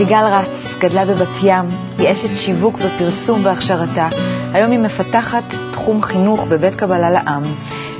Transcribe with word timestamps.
סיגל 0.00 0.24
רץ 0.32 0.74
גדלה 0.78 1.04
בבת 1.04 1.28
ים, 1.42 1.64
היא 1.98 2.12
אשת 2.12 2.34
שיווק 2.34 2.74
ופרסום 2.74 3.42
בהכשרתה. 3.42 4.08
היום 4.52 4.70
היא 4.70 4.78
מפתחת 4.78 5.42
תחום 5.72 6.02
חינוך 6.02 6.40
בבית 6.48 6.74
קבלה 6.74 7.10
לעם, 7.10 7.42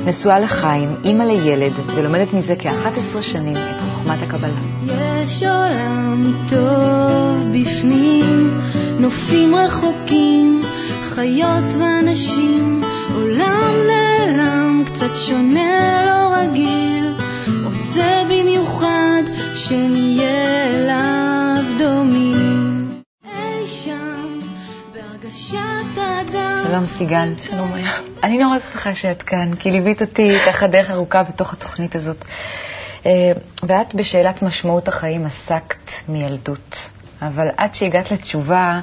נשואה 0.04 0.38
לחיים, 0.38 0.96
אימא 1.04 1.22
לילד, 1.22 1.72
ולומדת 1.86 2.32
מזה 2.32 2.54
כ-11 2.58 3.22
שנים 3.22 3.56
את 3.56 3.80
חוכמת 3.80 4.18
הקבלה. 4.22 4.52
יש 4.84 5.42
עולם 5.42 6.32
טוב 6.50 7.48
בפנים, 7.52 8.60
נופים 8.98 9.54
רחוקים, 9.54 10.62
חיות 11.02 11.64
ואנשים, 11.78 12.80
עולם 13.14 13.72
נעלם, 13.86 14.84
קצת 14.86 15.16
שונה, 15.26 16.04
לא 16.06 16.36
רגיל, 16.36 17.14
רוצה 17.64 18.22
במיוחד 18.28 19.22
שנהיה 19.54 20.66
אליו 20.66 21.29
שלום 26.64 26.86
סיגל. 26.86 27.34
שלום 27.38 27.72
היה. 27.74 27.90
אני 28.22 28.38
נורא 28.38 28.58
שמחה 28.58 28.94
שאת 28.94 29.22
כאן, 29.22 29.54
כי 29.54 29.70
ליווית 29.70 30.02
אותי 30.02 30.38
ככה 30.46 30.66
דרך 30.66 30.90
ארוכה 30.90 31.22
בתוך 31.22 31.52
התוכנית 31.52 31.96
הזאת. 31.96 32.24
אה, 33.06 33.10
ואת 33.62 33.94
בשאלת 33.94 34.42
משמעות 34.42 34.88
החיים 34.88 35.26
עסקת 35.26 35.90
מילדות, 36.08 36.76
אבל 37.22 37.48
עד 37.56 37.74
שהגעת 37.74 38.10
לתשובה, 38.10 38.80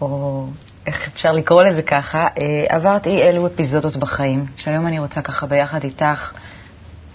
או 0.00 0.46
איך 0.86 1.08
אפשר 1.14 1.32
לקרוא 1.32 1.62
לזה 1.62 1.82
ככה, 1.82 2.18
אה, 2.18 2.76
עברת 2.76 3.06
אי 3.06 3.22
אלו 3.22 3.46
אפיזודות 3.46 3.96
בחיים, 3.96 4.46
שהיום 4.56 4.86
אני 4.86 4.98
רוצה 4.98 5.22
ככה 5.22 5.46
ביחד 5.46 5.84
איתך 5.84 6.32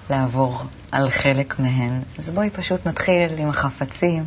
לעבור 0.09 0.61
על 0.91 1.09
חלק 1.09 1.59
מהן. 1.59 2.01
אז 2.19 2.29
בואי 2.29 2.49
פשוט 2.49 2.87
נתחיל 2.87 3.37
עם 3.37 3.49
החפצים. 3.49 4.23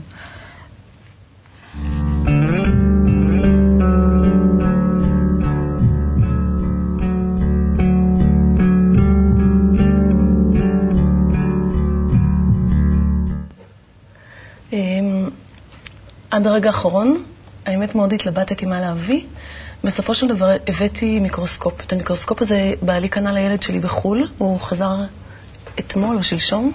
עד 16.43 16.47
הרגע 16.47 16.71
האחרון, 16.71 17.23
האמת 17.67 17.95
מאוד 17.95 18.13
התלבטתי 18.13 18.67
מה 18.67 18.81
להביא. 18.81 19.21
בסופו 19.85 20.15
של 20.15 20.29
דבר 20.29 20.51
הבאתי 20.69 21.21
מיקרוסקופ. 21.21 21.81
את 21.87 21.93
המיקרוסקופ 21.93 22.43
הזה 22.43 22.73
בעלי 22.83 23.09
קנה 23.09 23.33
לילד 23.33 23.63
שלי 23.63 23.81
בחו"ל, 23.81 24.29
הוא 24.39 24.61
חזר 24.61 24.97
אתמול 25.79 26.17
או 26.17 26.23
שלשום. 26.23 26.73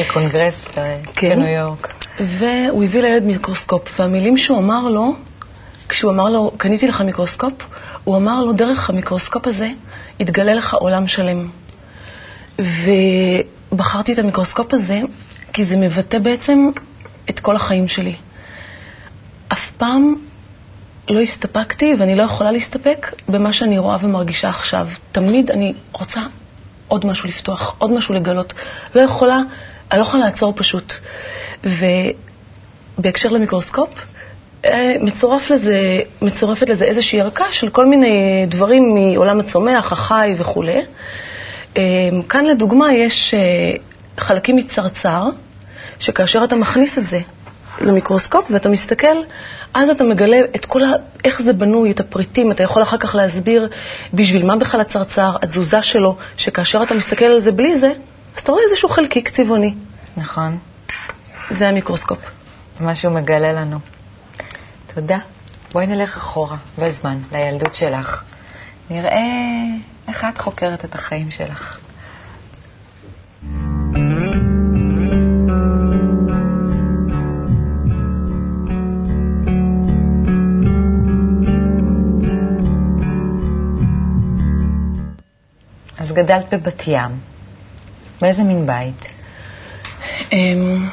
מקונגרס 0.00 0.68
כן. 1.14 1.30
בניו 1.30 1.48
יורק. 1.48 1.94
והוא 2.20 2.84
הביא 2.84 3.02
לילד 3.02 3.22
מיקרוסקופ, 3.22 4.00
והמילים 4.00 4.36
שהוא 4.38 4.58
אמר 4.58 4.88
לו, 4.88 5.14
כשהוא 5.88 6.12
אמר 6.12 6.28
לו, 6.28 6.52
קניתי 6.56 6.86
לך 6.86 7.00
מיקרוסקופ, 7.00 7.52
הוא 8.04 8.16
אמר 8.16 8.42
לו, 8.42 8.52
דרך 8.52 8.90
המיקרוסקופ 8.90 9.46
הזה 9.46 9.68
יתגלה 10.20 10.54
לך 10.54 10.74
עולם 10.74 11.08
שלם. 11.08 11.48
ובחרתי 12.58 14.12
את 14.12 14.18
המיקרוסקופ 14.18 14.74
הזה 14.74 15.00
כי 15.52 15.64
זה 15.64 15.76
מבטא 15.76 16.18
בעצם 16.18 16.70
את 17.30 17.40
כל 17.40 17.56
החיים 17.56 17.88
שלי. 17.88 18.16
פעם 19.78 20.14
לא 21.10 21.20
הסתפקתי, 21.20 21.92
ואני 21.98 22.16
לא 22.16 22.22
יכולה 22.22 22.52
להסתפק 22.52 23.14
במה 23.28 23.52
שאני 23.52 23.78
רואה 23.78 23.96
ומרגישה 24.02 24.48
עכשיו. 24.48 24.88
תמיד 25.12 25.50
אני 25.50 25.72
רוצה 25.92 26.20
עוד 26.88 27.06
משהו 27.06 27.28
לפתוח, 27.28 27.74
עוד 27.78 27.92
משהו 27.92 28.14
לגלות. 28.14 28.54
לא 28.94 29.00
יכולה, 29.00 29.40
אני 29.92 29.98
לא 29.98 30.04
יכולה 30.04 30.24
לעצור 30.24 30.52
פשוט. 30.56 30.92
ובהקשר 32.98 33.28
למיקרוסקופ, 33.28 33.94
אה, 34.64 34.92
מצורף 35.00 35.50
לזה, 35.50 35.78
מצורפת 36.22 36.68
לזה 36.68 36.84
איזושהי 36.84 37.20
ערכה 37.20 37.52
של 37.52 37.68
כל 37.68 37.86
מיני 37.86 38.46
דברים 38.48 38.82
מעולם 38.94 39.40
הצומח, 39.40 39.92
החי 39.92 40.34
וכולי. 40.36 40.80
אה, 41.78 41.82
כאן 42.28 42.44
לדוגמה 42.44 42.94
יש 42.94 43.34
אה, 43.34 43.40
חלקים 44.18 44.56
מצרצר, 44.56 45.22
שכאשר 45.98 46.44
אתה 46.44 46.56
מכניס 46.56 46.98
את 46.98 47.06
זה 47.06 47.20
למיקרוסקופ 47.80 48.50
ואתה 48.50 48.68
מסתכל, 48.68 49.16
אז 49.74 49.90
אתה 49.90 50.04
מגלה 50.04 50.36
את 50.56 50.64
כל 50.64 50.84
ה... 50.84 50.92
איך 51.24 51.42
זה 51.42 51.52
בנוי, 51.52 51.90
את 51.90 52.00
הפריטים, 52.00 52.50
אתה 52.50 52.62
יכול 52.62 52.82
אחר 52.82 52.96
כך 52.96 53.14
להסביר 53.14 53.68
בשביל 54.14 54.46
מה 54.46 54.56
בכלל 54.56 54.80
הצרצר, 54.80 55.36
התזוזה 55.42 55.82
שלו, 55.82 56.16
שכאשר 56.36 56.82
אתה 56.82 56.94
מסתכל 56.94 57.24
על 57.24 57.40
זה 57.40 57.52
בלי 57.52 57.78
זה, 57.78 57.88
אז 58.36 58.42
אתה 58.42 58.52
רואה 58.52 58.64
איזשהו 58.70 58.88
חלקיק 58.88 59.28
צבעוני. 59.28 59.74
נכון, 60.16 60.58
זה 61.50 61.68
המיקרוסקופ. 61.68 62.18
מה 62.80 62.94
שהוא 62.94 63.12
מגלה 63.12 63.52
לנו. 63.52 63.78
תודה. 64.94 65.18
בואי 65.72 65.86
נלך 65.86 66.16
אחורה, 66.16 66.56
בזמן, 66.78 67.18
לילדות 67.32 67.74
שלך. 67.74 68.22
נראה 68.90 69.20
איך 70.08 70.26
את 70.34 70.38
חוקרת 70.38 70.84
את 70.84 70.94
החיים 70.94 71.30
שלך. 71.30 71.78
אז 86.06 86.12
גדלת 86.12 86.54
בבת 86.54 86.82
ים. 86.86 87.10
באיזה 88.20 88.42
מין 88.44 88.66
בית? 88.66 89.08
אמ, 90.32 90.86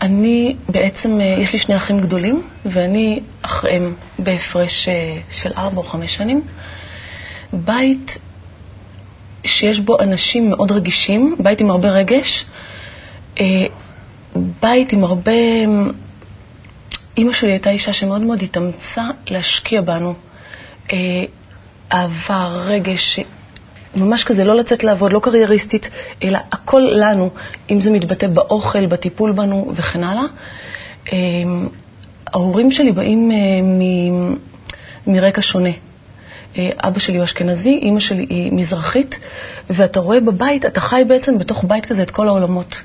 אני 0.00 0.56
בעצם, 0.68 1.20
אה, 1.20 1.24
יש 1.42 1.52
לי 1.52 1.58
שני 1.58 1.76
אחים 1.76 2.00
גדולים, 2.00 2.42
ואני 2.64 3.20
אחריהם 3.42 3.94
בהפרש 4.18 4.88
אה, 4.88 5.18
של 5.30 5.50
ארבע 5.56 5.76
או 5.76 5.82
חמש 5.82 6.14
שנים. 6.14 6.42
בית 7.52 8.18
שיש 9.44 9.78
בו 9.78 10.00
אנשים 10.00 10.50
מאוד 10.50 10.72
רגישים, 10.72 11.36
בית 11.38 11.60
עם 11.60 11.70
הרבה 11.70 11.88
רגש, 11.88 12.44
אה, 13.40 13.44
בית 14.62 14.92
עם 14.92 15.04
הרבה... 15.04 15.32
אימא 17.16 17.32
שלי 17.32 17.50
הייתה 17.50 17.70
אישה 17.70 17.92
שמאוד 17.92 18.22
מאוד 18.22 18.42
התאמצה 18.42 19.02
להשקיע 19.26 19.80
בנו. 19.80 20.14
אהבה, 21.92 22.46
רגש, 22.48 23.20
ממש 23.96 24.24
כזה, 24.24 24.44
לא 24.44 24.56
לצאת 24.56 24.84
לעבוד, 24.84 25.12
לא 25.12 25.20
קרייריסטית, 25.20 25.90
אלא 26.22 26.38
הכל 26.52 26.82
לנו, 26.94 27.30
אם 27.70 27.80
זה 27.80 27.90
מתבטא 27.90 28.26
באוכל, 28.26 28.86
בטיפול 28.86 29.32
בנו 29.32 29.72
וכן 29.74 30.04
הלאה. 30.04 30.24
אמ, 31.12 31.68
ההורים 32.26 32.70
שלי 32.70 32.92
באים 32.92 33.30
אה, 33.30 33.36
מ- 33.62 34.36
מרקע 35.06 35.42
שונה. 35.42 35.70
אה, 36.58 36.70
אבא 36.78 36.98
שלי 36.98 37.16
הוא 37.16 37.24
אשכנזי, 37.24 37.78
אימא 37.82 38.00
שלי 38.00 38.26
היא 38.30 38.52
מזרחית, 38.52 39.18
ואתה 39.70 40.00
רואה 40.00 40.20
בבית, 40.20 40.66
אתה 40.66 40.80
חי 40.80 41.02
בעצם 41.08 41.38
בתוך 41.38 41.64
בית 41.68 41.86
כזה 41.86 42.02
את 42.02 42.10
כל 42.10 42.28
העולמות. 42.28 42.82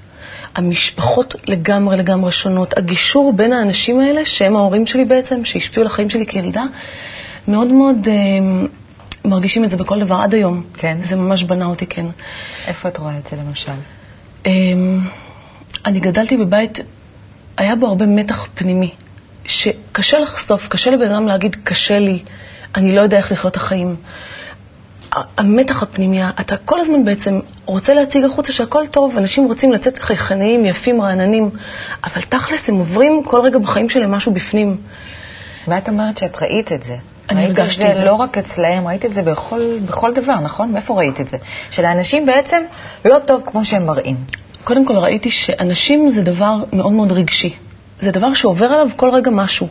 המשפחות 0.56 1.36
לגמרי 1.48 1.98
לגמרי 1.98 2.32
שונות. 2.32 2.78
הגישור 2.78 3.34
בין 3.34 3.54
האנשים 3.54 4.00
האלה, 4.00 4.26
שהם 4.26 4.56
ההורים 4.56 4.86
שלי 4.86 5.06
בעצם, 5.06 5.46
שהשפיעו 5.46 5.82
על 5.82 5.88
החיים 5.88 6.10
שלי 6.10 6.26
כילדה, 6.26 6.64
מאוד 7.48 7.68
מאוד 7.68 8.08
אה, 8.08 8.14
מרגישים 9.26 9.64
את 9.64 9.70
זה 9.70 9.78
בכל 9.78 10.00
דבר 10.00 10.16
עד 10.16 10.34
היום. 10.34 10.64
כן. 10.74 10.98
זה 11.02 11.16
ממש 11.16 11.44
בנה 11.44 11.66
אותי, 11.66 11.86
כן. 11.86 12.06
איפה 12.68 12.90
את 12.90 12.98
רואה 12.98 13.18
את 13.18 13.28
זה 13.28 13.38
למשל? 13.38 13.72
אה, 14.46 14.52
אני 15.86 16.00
גדלתי 16.00 16.38
בבית, 16.38 16.80
היה 17.58 17.76
בו 17.76 17.88
הרבה 17.88 18.06
מתח 18.06 18.48
פנימי, 18.56 18.92
שקשה 19.46 20.20
לחשוף, 20.20 20.68
קשה 20.68 20.92
לבן 20.92 21.12
אדם 21.12 21.28
להגיד, 21.28 21.56
קשה 21.64 22.00
לי, 22.00 22.24
אני 22.76 22.96
לא 22.96 23.02
יודע 23.02 23.18
איך 23.18 23.32
לחיות 23.32 23.52
את 23.52 23.58
החיים. 23.58 23.96
המתח 25.38 25.84
הפנימי, 25.84 26.22
אתה 26.40 26.58
כל 26.58 26.80
הזמן 26.80 27.06
בעצם 27.06 27.40
רוצה 27.66 27.94
להציג 27.94 28.24
החוצה 28.24 28.52
שהכל 28.52 28.88
טוב, 28.88 29.18
אנשים 29.18 29.46
רוצים 29.46 29.72
לצאת 29.72 30.00
חייכניים, 30.00 30.66
יפים, 30.66 31.02
רעננים, 31.02 31.50
אבל 32.04 32.22
תכלס 32.22 32.70
הם 32.70 32.76
עוברים 32.76 33.24
כל 33.26 33.42
רגע 33.42 33.60
בחיים 33.60 33.90
שלהם 33.90 34.12
משהו 34.12 34.34
בפנים. 34.34 34.78
ואת 35.68 35.90
אומרת 35.90 36.18
שאת 36.18 36.42
ראית 36.42 36.72
את 36.72 36.84
זה. 36.84 36.98
אני 37.30 37.46
ראית 37.46 37.60
הרגשתי 37.60 37.92
את 37.92 37.98
זה. 37.98 38.06
לא 38.06 38.14
רק 38.14 38.38
אצלהם, 38.38 38.88
ראית 38.88 39.06
את 39.06 39.14
זה 39.14 39.22
בכל, 39.22 39.78
בכל 39.86 40.14
דבר, 40.14 40.40
נכון? 40.40 40.72
מאיפה 40.72 40.94
ראית 40.94 41.22
את 41.22 41.30
זה? 41.30 41.38
שלאנשים 41.72 42.26
בעצם 42.26 42.58
לא 43.06 43.20
טוב 43.26 43.42
כמו 43.46 43.66
שהם 43.66 43.86
מראים. 43.86 44.16
קודם 44.64 44.86
כל 44.86 44.98
ראיתי 44.98 45.32
שאנשים 45.32 46.10
זה 46.10 46.22
דבר 46.24 46.56
מאוד 46.74 46.92
מאוד 46.92 47.12
רגשי. 47.12 47.56
זה 48.02 48.12
דבר 48.12 48.34
שעובר 48.34 48.66
עליו 48.66 48.88
כל 48.96 49.10
רגע 49.12 49.32
משהו. 49.32 49.68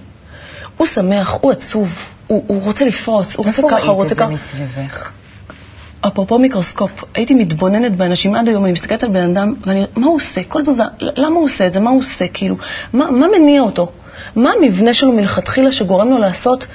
הוא 0.77 0.87
שמח, 0.87 1.39
הוא 1.41 1.53
עצוב, 1.53 1.89
הוא, 2.27 2.45
הוא 2.47 2.63
רוצה 2.63 2.85
לפרוץ, 2.85 3.37
הוא 3.37 3.47
רוצה 3.47 3.63
איפה 3.63 3.69
ככה, 3.71 3.87
הוא 3.87 3.99
ראית 3.99 3.99
רוצה 3.99 4.05
את 4.05 4.09
זה 4.09 4.15
ככה. 4.15 4.31
מסביבך? 4.31 5.11
אפרופו 6.01 6.39
מיקרוסקופ, 6.39 7.05
הייתי 7.15 7.35
מתבוננת 7.35 7.97
באנשים 7.97 8.35
עד 8.35 8.49
היום, 8.49 8.65
אני 8.65 8.73
מסתכלת 8.73 9.03
על 9.03 9.11
בן 9.11 9.31
אדם, 9.31 9.55
ואני, 9.67 9.85
מה 9.97 10.07
הוא 10.07 10.17
עושה? 10.17 10.41
כל 10.49 10.63
תזוזה, 10.63 10.83
למה 11.01 11.37
הוא 11.37 11.45
עושה 11.45 11.67
את 11.67 11.73
זה? 11.73 11.81
מה 11.81 11.91
הוא 11.91 11.99
עושה? 11.99 12.29
כאילו, 12.29 12.57
מה, 12.93 13.11
מה 13.11 13.27
מניע 13.39 13.61
אותו? 13.61 13.93
מה 14.37 14.51
המבנה 14.59 14.95
שלו 14.95 15.13
מלכתחילה 15.13 15.73
שגורם 15.73 16.09
לו 16.09 16.19
לעשות 16.19 16.67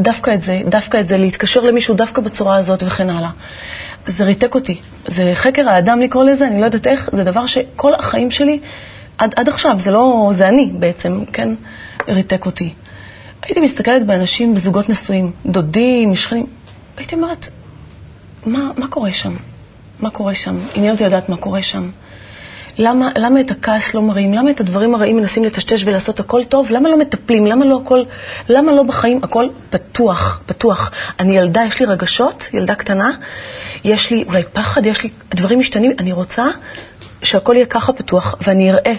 דווקא 0.00 0.34
את 0.34 0.42
זה, 0.42 0.60
דווקא 0.66 1.00
את 1.00 1.08
זה, 1.08 1.18
להתקשר 1.18 1.60
למישהו 1.60 1.94
דווקא 1.94 2.22
בצורה 2.22 2.56
הזאת 2.56 2.82
וכן 2.82 3.10
הלאה? 3.10 3.30
זה 4.06 4.24
ריתק 4.24 4.54
אותי. 4.54 4.80
זה 5.06 5.32
חקר 5.34 5.68
האדם 5.68 6.00
לקרוא 6.00 6.24
לזה, 6.24 6.46
אני 6.46 6.60
לא 6.60 6.64
יודעת 6.64 6.86
איך, 6.86 7.10
זה 7.12 7.24
דבר 7.24 7.46
שכל 7.46 7.94
החיים 7.94 8.30
שלי 8.30 8.60
עד, 9.18 9.34
עד 9.36 9.48
עכשיו, 9.48 9.78
זה 9.78 9.90
לא, 9.90 10.30
זה 10.32 10.48
אני 10.48 10.72
בעצם, 10.78 11.24
כן, 11.32 11.48
ריתק 12.08 12.46
אותי. 12.46 12.72
הייתי 13.42 13.60
מסתכלת 13.60 14.06
באנשים, 14.06 14.54
בזוגות 14.54 14.88
נשואים, 14.88 15.32
דודים, 15.46 16.14
שכנים, 16.14 16.46
הייתי 16.96 17.14
אומרת, 17.14 17.46
מה, 18.46 18.70
מה 18.76 18.88
קורה 18.88 19.12
שם? 19.12 19.34
מה 20.00 20.10
קורה 20.10 20.34
שם? 20.34 20.56
עניין 20.74 20.92
אותי 20.92 21.04
לדעת 21.04 21.28
מה 21.28 21.36
קורה 21.36 21.62
שם. 21.62 21.90
למה, 22.78 23.10
למה 23.16 23.40
את 23.40 23.50
הכעס 23.50 23.94
לא 23.94 24.02
מראים? 24.02 24.34
למה 24.34 24.50
את 24.50 24.60
הדברים 24.60 24.94
הרעים 24.94 25.16
מנסים 25.16 25.44
לטשטש 25.44 25.84
ולעשות 25.84 26.20
הכל 26.20 26.44
טוב? 26.44 26.70
למה 26.70 26.88
לא 26.88 26.98
מטפלים? 26.98 27.46
למה 27.46 27.64
לא 27.64 27.80
הכל, 27.84 28.02
למה 28.48 28.72
לא 28.72 28.82
בחיים 28.82 29.20
הכל 29.22 29.48
פתוח, 29.70 30.42
פתוח? 30.46 30.90
אני 31.20 31.36
ילדה, 31.36 31.60
יש 31.66 31.80
לי 31.80 31.86
רגשות, 31.86 32.48
ילדה 32.52 32.74
קטנה, 32.74 33.10
יש 33.84 34.10
לי 34.10 34.24
אולי 34.26 34.42
פחד, 34.52 34.86
יש 34.86 35.02
לי, 35.02 35.10
דברים 35.34 35.58
משתנים, 35.58 35.92
אני 35.98 36.12
רוצה 36.12 36.46
שהכל 37.22 37.52
יהיה 37.56 37.66
ככה 37.66 37.92
פתוח, 37.92 38.34
ואני 38.40 38.70
אראה 38.70 38.94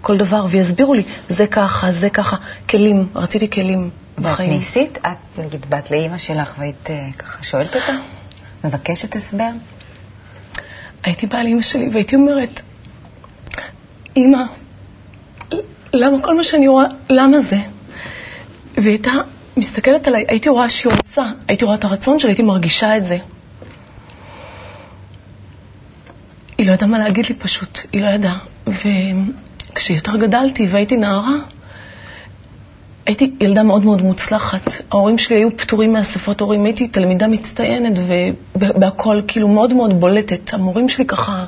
כל 0.00 0.16
דבר, 0.16 0.46
ויסבירו 0.48 0.94
לי, 0.94 1.02
זה 1.28 1.46
ככה, 1.46 1.92
זה 1.92 2.10
ככה, 2.10 2.36
כלים, 2.70 3.08
רציתי 3.14 3.50
כלים 3.50 3.90
בחיים. 4.18 4.50
ואת 4.50 4.58
ניסית? 4.58 4.98
את, 4.98 5.38
נגיד, 5.38 5.66
באת 5.68 5.90
לאימא 5.90 6.18
שלך 6.18 6.54
והיית 6.58 6.90
אה, 6.90 7.08
ככה 7.18 7.44
שואלת 7.44 7.76
אותה? 7.76 7.92
מבקשת 8.64 9.16
הסבר? 9.16 9.50
הייתי 11.04 11.26
באה 11.26 11.42
לאימא 11.42 11.62
שלי 11.62 11.88
והייתי 11.92 12.16
אומרת, 12.16 12.60
אימא, 14.16 14.42
למה 15.92 16.22
כל 16.22 16.34
מה 16.34 16.44
שאני 16.44 16.68
רואה, 16.68 16.86
למה 17.10 17.40
זה? 17.40 17.56
והיא 18.76 18.88
הייתה 18.88 19.12
מסתכלת 19.56 20.08
עליי, 20.08 20.24
הייתי 20.28 20.48
רואה 20.48 20.68
שהיא 20.68 20.92
רוצה, 20.92 21.22
הייתי 21.48 21.64
רואה 21.64 21.76
את 21.76 21.84
הרצון 21.84 22.18
שלה, 22.18 22.30
הייתי 22.30 22.42
מרגישה 22.42 22.96
את 22.96 23.04
זה. 23.04 23.18
היא 26.58 26.66
לא 26.66 26.72
ידעה 26.72 26.88
מה 26.88 26.98
להגיד 26.98 27.26
לי 27.26 27.34
פשוט, 27.34 27.78
היא 27.92 28.02
לא 28.02 28.08
ידעה. 28.08 28.38
וכשיותר 28.66 30.16
גדלתי 30.16 30.66
והייתי 30.70 30.96
נערה, 30.96 31.36
הייתי 33.06 33.30
ילדה 33.40 33.62
מאוד 33.62 33.84
מאוד 33.84 34.02
מוצלחת. 34.02 34.70
ההורים 34.90 35.18
שלי 35.18 35.36
היו 35.36 35.56
פטורים 35.56 35.92
מאספות 35.92 36.40
הורים, 36.40 36.64
הייתי 36.64 36.88
תלמידה 36.88 37.26
מצטיינת 37.26 37.98
ובהכל, 38.56 39.20
כאילו 39.28 39.48
מאוד 39.48 39.74
מאוד 39.74 40.00
בולטת. 40.00 40.54
המורים 40.54 40.88
שלי 40.88 41.06
ככה 41.06 41.44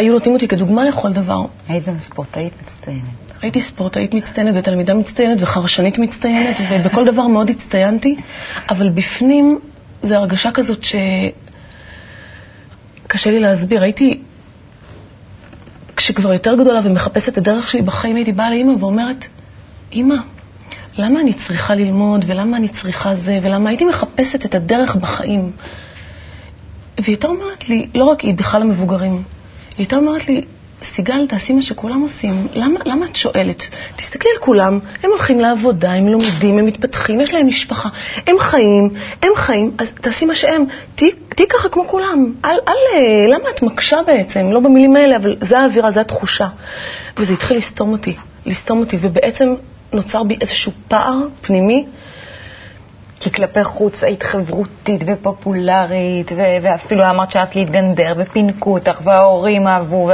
היו 0.00 0.12
נותנים 0.12 0.34
אותי 0.34 0.48
כדוגמה 0.48 0.84
לכל 0.84 1.12
דבר. 1.12 1.44
היית 1.68 1.88
גם 1.88 1.98
ספורטאית 1.98 2.52
מצטיינת. 2.62 3.02
הייתי 3.42 3.60
ספורטאית 3.60 4.14
מצטיינת 4.14 4.54
ותלמידה 4.56 4.94
מצטיינת 4.94 5.42
וחרשנית 5.42 5.98
מצטיינת, 5.98 6.56
ובכל 6.70 7.04
דבר 7.04 7.26
מאוד 7.26 7.50
הצטיינתי, 7.50 8.16
אבל 8.70 8.88
בפנים 8.88 9.58
זו 10.02 10.14
הרגשה 10.14 10.50
כזאת 10.54 10.84
ש... 10.84 10.94
קשה 13.06 13.30
לי 13.30 13.40
להסביר. 13.40 13.82
הייתי, 13.82 14.20
כשכבר 15.96 16.32
יותר 16.32 16.54
גדולה 16.54 16.80
ומחפשת 16.84 17.28
את 17.28 17.38
הדרך 17.38 17.68
שלי 17.68 17.82
בחיים, 17.82 18.16
הייתי 18.16 18.32
באה 18.32 18.50
לאימא 18.50 18.72
ואומרת, 18.80 19.24
אימא, 19.92 20.16
למה 20.98 21.20
אני 21.20 21.32
צריכה 21.32 21.74
ללמוד, 21.74 22.24
ולמה 22.26 22.56
אני 22.56 22.68
צריכה 22.68 23.14
זה, 23.14 23.38
ולמה 23.42 23.68
הייתי 23.70 23.84
מחפשת 23.84 24.44
את 24.44 24.54
הדרך 24.54 24.96
בחיים. 24.96 25.52
והיא 26.98 27.14
הייתה 27.14 27.28
אומרת 27.28 27.68
לי, 27.68 27.86
לא 27.94 28.04
רק 28.04 28.20
היא, 28.20 28.34
בכלל 28.34 28.62
המבוגרים, 28.62 29.22
היא 29.80 29.84
הייתה 29.84 29.96
אומרת 29.96 30.28
לי, 30.28 30.44
סיגל, 30.82 31.26
תעשי 31.26 31.52
מה 31.52 31.62
שכולם 31.62 32.00
עושים. 32.00 32.46
למה, 32.54 32.80
למה 32.84 33.06
את 33.06 33.16
שואלת? 33.16 33.62
תסתכלי 33.96 34.30
על 34.34 34.38
כולם, 34.44 34.78
הם 35.02 35.10
הולכים 35.10 35.40
לעבודה, 35.40 35.92
הם 35.92 36.08
לומדים, 36.08 36.58
הם 36.58 36.66
מתפתחים, 36.66 37.20
יש 37.20 37.34
להם 37.34 37.46
משפחה, 37.46 37.88
הם 38.26 38.38
חיים, 38.38 38.90
הם 39.22 39.32
חיים, 39.36 39.70
אז 39.78 39.92
תעשי 39.92 40.24
מה 40.24 40.34
שהם. 40.34 40.64
תהיי 40.94 41.48
ככה 41.48 41.68
כמו 41.68 41.88
כולם. 41.88 42.32
אל, 42.44 42.58
אל, 42.68 43.00
למה 43.28 43.50
את 43.54 43.62
מקשה 43.62 43.96
בעצם? 44.06 44.50
לא 44.52 44.60
במילים 44.60 44.96
האלה, 44.96 45.16
אבל 45.16 45.36
זה 45.40 45.58
האווירה, 45.58 45.90
זו 45.90 46.00
התחושה. 46.00 46.48
וזה 47.16 47.32
התחיל 47.32 47.56
לסתום 47.56 47.92
אותי, 47.92 48.16
לסתום 48.46 48.80
אותי, 48.80 48.96
ובעצם 49.00 49.54
נוצר 49.92 50.22
בי 50.22 50.36
איזשהו 50.40 50.72
פער 50.88 51.18
פנימי. 51.40 51.86
כי 53.20 53.32
כלפי 53.32 53.64
חוץ 53.64 54.04
היית 54.04 54.22
חברותית 54.22 55.02
ופופולרית, 55.06 56.32
ו- 56.32 56.62
ואפילו 56.62 57.10
אמרת 57.10 57.30
שאת 57.30 57.56
להתגנדר, 57.56 58.12
ופינקו 58.16 58.72
אותך, 58.72 59.00
וההורים 59.04 59.66
אהבו, 59.66 60.10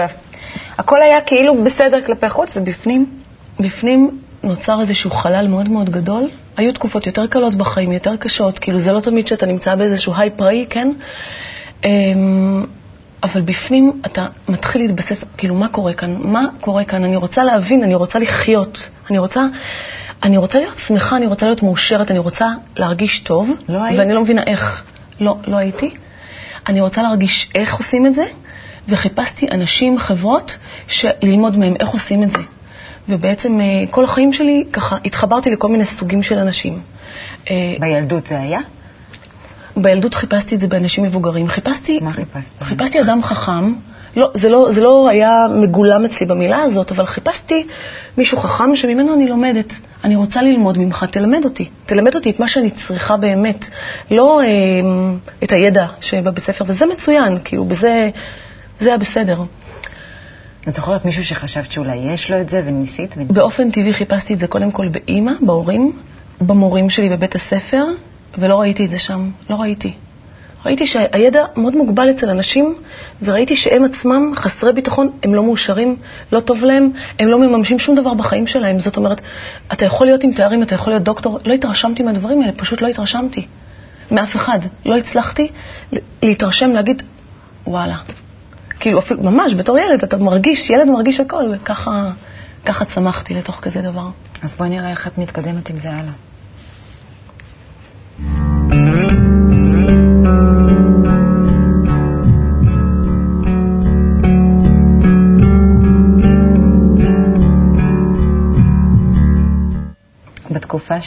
הכל 0.78 1.02
היה 1.02 1.20
כאילו 1.20 1.64
בסדר 1.64 2.00
כלפי 2.00 2.28
חוץ, 2.28 2.56
ובפנים? 2.56 3.06
בפנים 3.60 4.18
נוצר 4.42 4.80
איזשהו 4.80 5.10
חלל 5.10 5.48
מאוד 5.48 5.68
מאוד 5.68 5.90
גדול. 5.90 6.28
היו 6.56 6.72
תקופות 6.72 7.06
יותר 7.06 7.26
קלות 7.26 7.54
בחיים, 7.54 7.92
יותר 7.92 8.16
קשות, 8.16 8.58
כאילו 8.58 8.78
זה 8.78 8.92
לא 8.92 9.00
תמיד 9.00 9.26
שאתה 9.26 9.46
נמצא 9.46 9.74
באיזשהו 9.74 10.12
היי 10.16 10.30
פראי, 10.30 10.66
כן? 10.70 10.90
אמ, 11.84 12.64
אבל 13.22 13.40
בפנים 13.40 14.00
אתה 14.06 14.26
מתחיל 14.48 14.82
להתבסס, 14.82 15.24
כאילו, 15.36 15.54
מה 15.54 15.68
קורה 15.68 15.94
כאן? 15.94 16.16
מה 16.18 16.44
קורה 16.60 16.84
כאן? 16.84 17.04
אני 17.04 17.16
רוצה 17.16 17.42
להבין, 17.44 17.82
אני 17.82 17.94
רוצה 17.94 18.18
לחיות. 18.18 18.88
אני 19.10 19.18
רוצה, 19.18 19.40
אני 20.22 20.36
רוצה 20.36 20.58
להיות 20.58 20.78
שמחה, 20.78 21.16
אני 21.16 21.26
רוצה 21.26 21.46
להיות 21.46 21.62
מאושרת, 21.62 22.10
אני 22.10 22.18
רוצה 22.18 22.46
להרגיש 22.76 23.20
טוב. 23.20 23.50
לא 23.68 23.84
היית? 23.84 23.98
ואני 23.98 24.14
לא 24.14 24.22
מבינה 24.22 24.42
איך. 24.46 24.82
לא, 25.20 25.36
לא 25.46 25.56
הייתי. 25.56 25.90
אני 26.68 26.80
רוצה 26.80 27.02
להרגיש 27.02 27.50
איך 27.54 27.74
עושים 27.74 28.06
את 28.06 28.14
זה, 28.14 28.24
וחיפשתי 28.88 29.46
אנשים, 29.50 29.98
חברות, 29.98 30.58
ללמוד 31.22 31.58
מהם 31.58 31.74
איך 31.80 31.88
עושים 31.88 32.22
את 32.22 32.30
זה. 32.30 32.38
ובעצם 33.08 33.60
אה, 33.60 33.64
כל 33.90 34.04
החיים 34.04 34.32
שלי, 34.32 34.64
ככה, 34.72 34.96
התחברתי 35.04 35.50
לכל 35.50 35.68
מיני 35.68 35.84
סוגים 35.84 36.22
של 36.22 36.38
אנשים. 36.38 36.80
אה, 37.50 37.74
בילדות 37.80 38.26
זה 38.26 38.40
היה? 38.40 38.60
בילדות 39.76 40.14
חיפשתי 40.14 40.54
את 40.54 40.60
זה 40.60 40.66
באנשים 40.66 41.04
מבוגרים. 41.04 41.48
חיפשתי... 41.48 42.00
מה 42.00 42.12
חיפשת? 42.12 42.62
חיפשתי 42.62 43.00
אדם 43.00 43.22
חכם. 43.22 43.72
לא, 44.16 44.30
זה, 44.34 44.48
לא, 44.48 44.66
זה 44.70 44.80
לא 44.80 45.08
היה 45.08 45.46
מגולם 45.50 46.04
אצלי 46.04 46.26
במילה 46.26 46.62
הזאת, 46.62 46.92
אבל 46.92 47.06
חיפשתי 47.06 47.66
מישהו 48.18 48.38
חכם 48.38 48.76
שממנו 48.76 49.14
אני 49.14 49.28
לומדת. 49.28 49.72
אני 50.04 50.16
רוצה 50.16 50.42
ללמוד 50.42 50.78
ממך, 50.78 51.04
תלמד 51.10 51.44
אותי. 51.44 51.68
תלמד 51.86 52.14
אותי 52.14 52.30
את 52.30 52.40
מה 52.40 52.48
שאני 52.48 52.70
צריכה 52.70 53.16
באמת, 53.16 53.64
לא 54.10 54.40
אה, 54.40 54.46
את 55.42 55.52
הידע 55.52 55.86
שבבית 56.00 56.44
ספר, 56.44 56.64
וזה 56.68 56.86
מצוין, 56.86 57.38
כאילו, 57.44 57.64
בזה 57.64 58.08
זה 58.80 58.88
היה 58.88 58.98
בסדר. 58.98 59.42
את 60.68 60.74
זוכרת 60.74 61.04
מישהו 61.04 61.24
שחשבת 61.24 61.72
שאולי 61.72 61.96
יש 61.96 62.30
לו 62.30 62.40
את 62.40 62.48
זה 62.48 62.60
וניסית? 62.64 63.14
ו... 63.16 63.34
באופן 63.34 63.70
טבעי 63.70 63.92
חיפשתי 63.92 64.34
את 64.34 64.38
זה 64.38 64.46
קודם 64.46 64.70
כל 64.70 64.88
באימא, 64.88 65.32
בהורים, 65.40 65.92
במורים 66.40 66.90
שלי 66.90 67.08
בבית 67.08 67.34
הספר, 67.34 67.84
ולא 68.38 68.60
ראיתי 68.60 68.84
את 68.84 68.90
זה 68.90 68.98
שם. 68.98 69.30
לא 69.50 69.56
ראיתי. 69.56 69.92
ראיתי 70.66 70.86
שהידע 70.86 71.44
מאוד 71.56 71.76
מוגבל 71.76 72.10
אצל 72.10 72.30
אנשים, 72.30 72.74
וראיתי 73.22 73.56
שהם 73.56 73.84
עצמם 73.84 74.32
חסרי 74.36 74.72
ביטחון, 74.72 75.10
הם 75.22 75.34
לא 75.34 75.42
מאושרים, 75.42 75.96
לא 76.32 76.40
טוב 76.40 76.64
להם, 76.64 76.90
הם 77.18 77.28
לא 77.28 77.38
מממשים 77.38 77.78
שום 77.78 77.94
דבר 77.94 78.14
בחיים 78.14 78.46
שלהם. 78.46 78.78
זאת 78.78 78.96
אומרת, 78.96 79.20
אתה 79.72 79.86
יכול 79.86 80.06
להיות 80.06 80.24
עם 80.24 80.32
תארים, 80.32 80.62
אתה 80.62 80.74
יכול 80.74 80.92
להיות 80.92 81.02
דוקטור, 81.02 81.38
לא 81.44 81.52
התרשמתי 81.52 82.02
מהדברים 82.02 82.40
האלה, 82.40 82.52
פשוט 82.52 82.82
לא 82.82 82.88
התרשמתי. 82.88 83.46
מאף 84.10 84.36
אחד. 84.36 84.58
לא 84.86 84.96
הצלחתי 84.96 85.48
להתרשם, 86.22 86.70
להגיד, 86.70 87.02
וואלה, 87.66 87.96
כאילו, 88.80 88.98
אפילו, 88.98 89.22
ממש, 89.22 89.54
בתור 89.54 89.78
ילד, 89.78 90.02
אתה 90.02 90.16
מרגיש, 90.16 90.70
ילד 90.70 90.90
מרגיש 90.90 91.20
הכל, 91.20 91.44
וככה 91.52 92.10
ככה 92.64 92.84
צמחתי 92.84 93.34
לתוך 93.34 93.58
כזה 93.62 93.82
דבר. 93.82 94.08
אז 94.42 94.54
בואי 94.54 94.68
נראה 94.68 94.90
איך 94.90 95.06
את 95.06 95.18
מתקדמת 95.18 95.70
עם 95.70 95.78
זה 95.78 95.90
הלאה. 95.90 96.12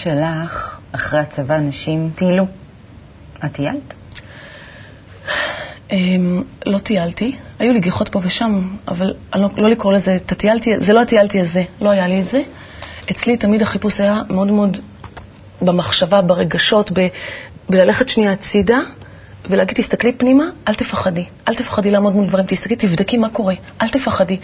שלך, 0.03 0.79
אחרי 0.91 1.19
הצבא, 1.19 1.57
נשים 1.57 2.09
טיילו. 2.15 2.47
את 3.45 3.51
טיילת? 3.51 3.93
אמ, 5.91 6.43
לא 6.65 6.77
טיילתי, 6.77 7.35
היו 7.59 7.73
לי 7.73 7.79
גיחות 7.79 8.09
פה 8.09 8.19
ושם, 8.23 8.61
אבל 8.87 9.13
לא, 9.35 9.49
לא 9.57 9.69
לקרוא 9.69 9.93
לזה, 9.93 10.17
טיילתי, 10.37 10.69
זה 10.77 10.93
לא 10.93 11.01
הטיילתי 11.01 11.39
הזה, 11.39 11.63
לא 11.81 11.89
היה 11.89 12.07
לי 12.07 12.21
את 12.21 12.27
זה. 12.27 12.41
אצלי 13.11 13.37
תמיד 13.37 13.61
החיפוש 13.61 13.99
היה 13.99 14.21
מאוד 14.29 14.51
מאוד 14.51 14.77
במחשבה, 15.61 16.21
ברגשות, 16.21 16.91
בללכת 17.69 18.09
שנייה 18.09 18.31
הצידה 18.31 18.79
ולהגיד, 19.49 19.77
תסתכלי 19.77 20.13
פנימה, 20.13 20.43
אל 20.67 20.73
תפחדי. 20.75 21.25
אל 21.47 21.55
תפחדי 21.55 21.91
לעמוד 21.91 22.13
מול 22.13 22.27
דברים, 22.27 22.45
תסתכלי, 22.45 22.75
תבדקי 22.75 23.17
מה 23.17 23.29
קורה, 23.29 23.53
אל 23.81 23.89
תפחדי. 23.89 24.37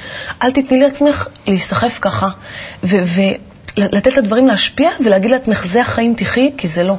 אל 0.43 0.51
תתני 0.51 0.79
לעצמך 0.79 1.27
להיסחף 1.47 1.97
ככה, 2.01 2.27
ולתת 3.77 4.17
לדברים 4.17 4.47
להשפיע 4.47 4.89
ולהגיד 5.05 5.31
לעצמך, 5.31 5.65
זה 5.65 5.81
החיים, 5.81 6.13
תחי, 6.17 6.51
כי 6.57 6.67
זה 6.67 6.83
לא. 6.83 6.97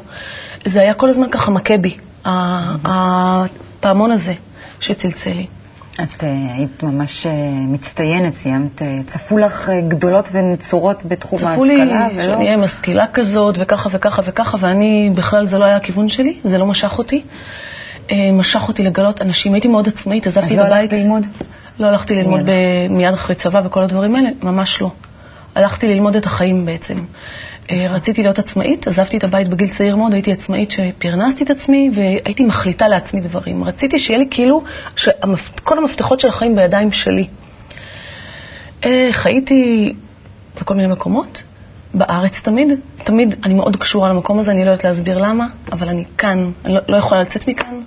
זה 0.64 0.80
היה 0.80 0.94
כל 0.94 1.08
הזמן 1.08 1.30
ככה 1.30 1.50
מכה 1.50 1.76
בי. 1.76 1.96
הפעמון 2.84 4.10
הזה 4.10 4.32
שצלצל 4.80 5.30
לי. 5.30 5.46
את 5.94 6.20
uh, 6.20 6.24
היית 6.56 6.82
ממש 6.82 7.26
uh, 7.26 7.30
מצטיינת, 7.68 8.34
סיימת, 8.34 8.82
uh, 8.82 8.84
צפו 9.06 9.38
לך 9.38 9.70
גדולות 9.88 10.28
ונצורות 10.32 11.04
בתחום 11.04 11.38
צפו 11.38 11.48
ההשכלה, 11.48 11.74
לי 11.74 12.14
ולא... 12.14 12.24
שאני 12.24 12.44
אהיה 12.44 12.56
משכילה 12.56 13.06
כזאת, 13.14 13.54
וככה 13.58 13.88
וככה 13.92 14.22
וככה, 14.24 14.56
ואני, 14.60 15.10
בכלל 15.14 15.46
זה 15.46 15.58
לא 15.58 15.64
היה 15.64 15.76
הכיוון 15.76 16.08
שלי, 16.08 16.38
זה 16.44 16.58
לא 16.58 16.66
משך 16.66 16.98
אותי. 16.98 17.22
משך 18.32 18.68
אותי 18.68 18.82
לגלות 18.82 19.22
אנשים, 19.22 19.54
הייתי 19.54 19.68
מאוד 19.68 19.88
עצמאית, 19.88 20.26
עזבתי 20.26 20.54
את 20.54 20.58
הבית. 20.58 20.62
אז 20.62 20.70
לא 20.70 20.74
הלכת 20.76 20.92
ללמוד? 20.92 21.26
לא 21.78 21.86
הלכתי 21.86 22.14
ללמוד 22.14 22.40
מיד 22.90 23.14
אחרי 23.14 23.34
צבא 23.34 23.62
וכל 23.64 23.82
הדברים 23.82 24.16
האלה, 24.16 24.28
ממש 24.42 24.80
לא. 24.80 24.90
הלכתי 25.56 25.86
ללמוד 25.86 26.16
את 26.16 26.26
החיים 26.26 26.66
בעצם. 26.66 27.04
אה, 27.70 27.86
רציתי 27.90 28.22
להיות 28.22 28.38
עצמאית, 28.38 28.88
עזבתי 28.88 29.16
את 29.16 29.24
הבית 29.24 29.48
בגיל 29.48 29.68
צעיר 29.68 29.96
מאוד, 29.96 30.12
הייתי 30.12 30.32
עצמאית 30.32 30.70
שפרנסתי 30.70 31.44
את 31.44 31.50
עצמי 31.50 31.90
והייתי 31.94 32.44
מחליטה 32.44 32.88
לעצמי 32.88 33.20
דברים. 33.20 33.64
רציתי 33.64 33.98
שיהיה 33.98 34.18
לי 34.18 34.26
כאילו 34.30 34.62
שכל 34.96 35.78
המפתחות 35.78 36.20
של 36.20 36.28
החיים 36.28 36.56
בידיים 36.56 36.92
שלי. 36.92 37.26
אה, 38.84 39.08
חייתי 39.10 39.92
בכל 40.60 40.74
מיני 40.74 40.88
מקומות, 40.88 41.42
בארץ 41.94 42.40
תמיד, 42.42 42.68
תמיד 43.04 43.34
אני 43.44 43.54
מאוד 43.54 43.76
קשורה 43.76 44.08
למקום 44.08 44.38
הזה, 44.38 44.50
אני 44.50 44.64
לא 44.64 44.70
יודעת 44.70 44.84
להסביר 44.84 45.18
למה, 45.18 45.46
אבל 45.72 45.88
אני 45.88 46.04
כאן, 46.18 46.50
אני 46.64 46.74
לא, 46.74 46.80
לא 46.88 46.96
יכולה 46.96 47.22
לצאת 47.22 47.48
מכאן. 47.48 47.80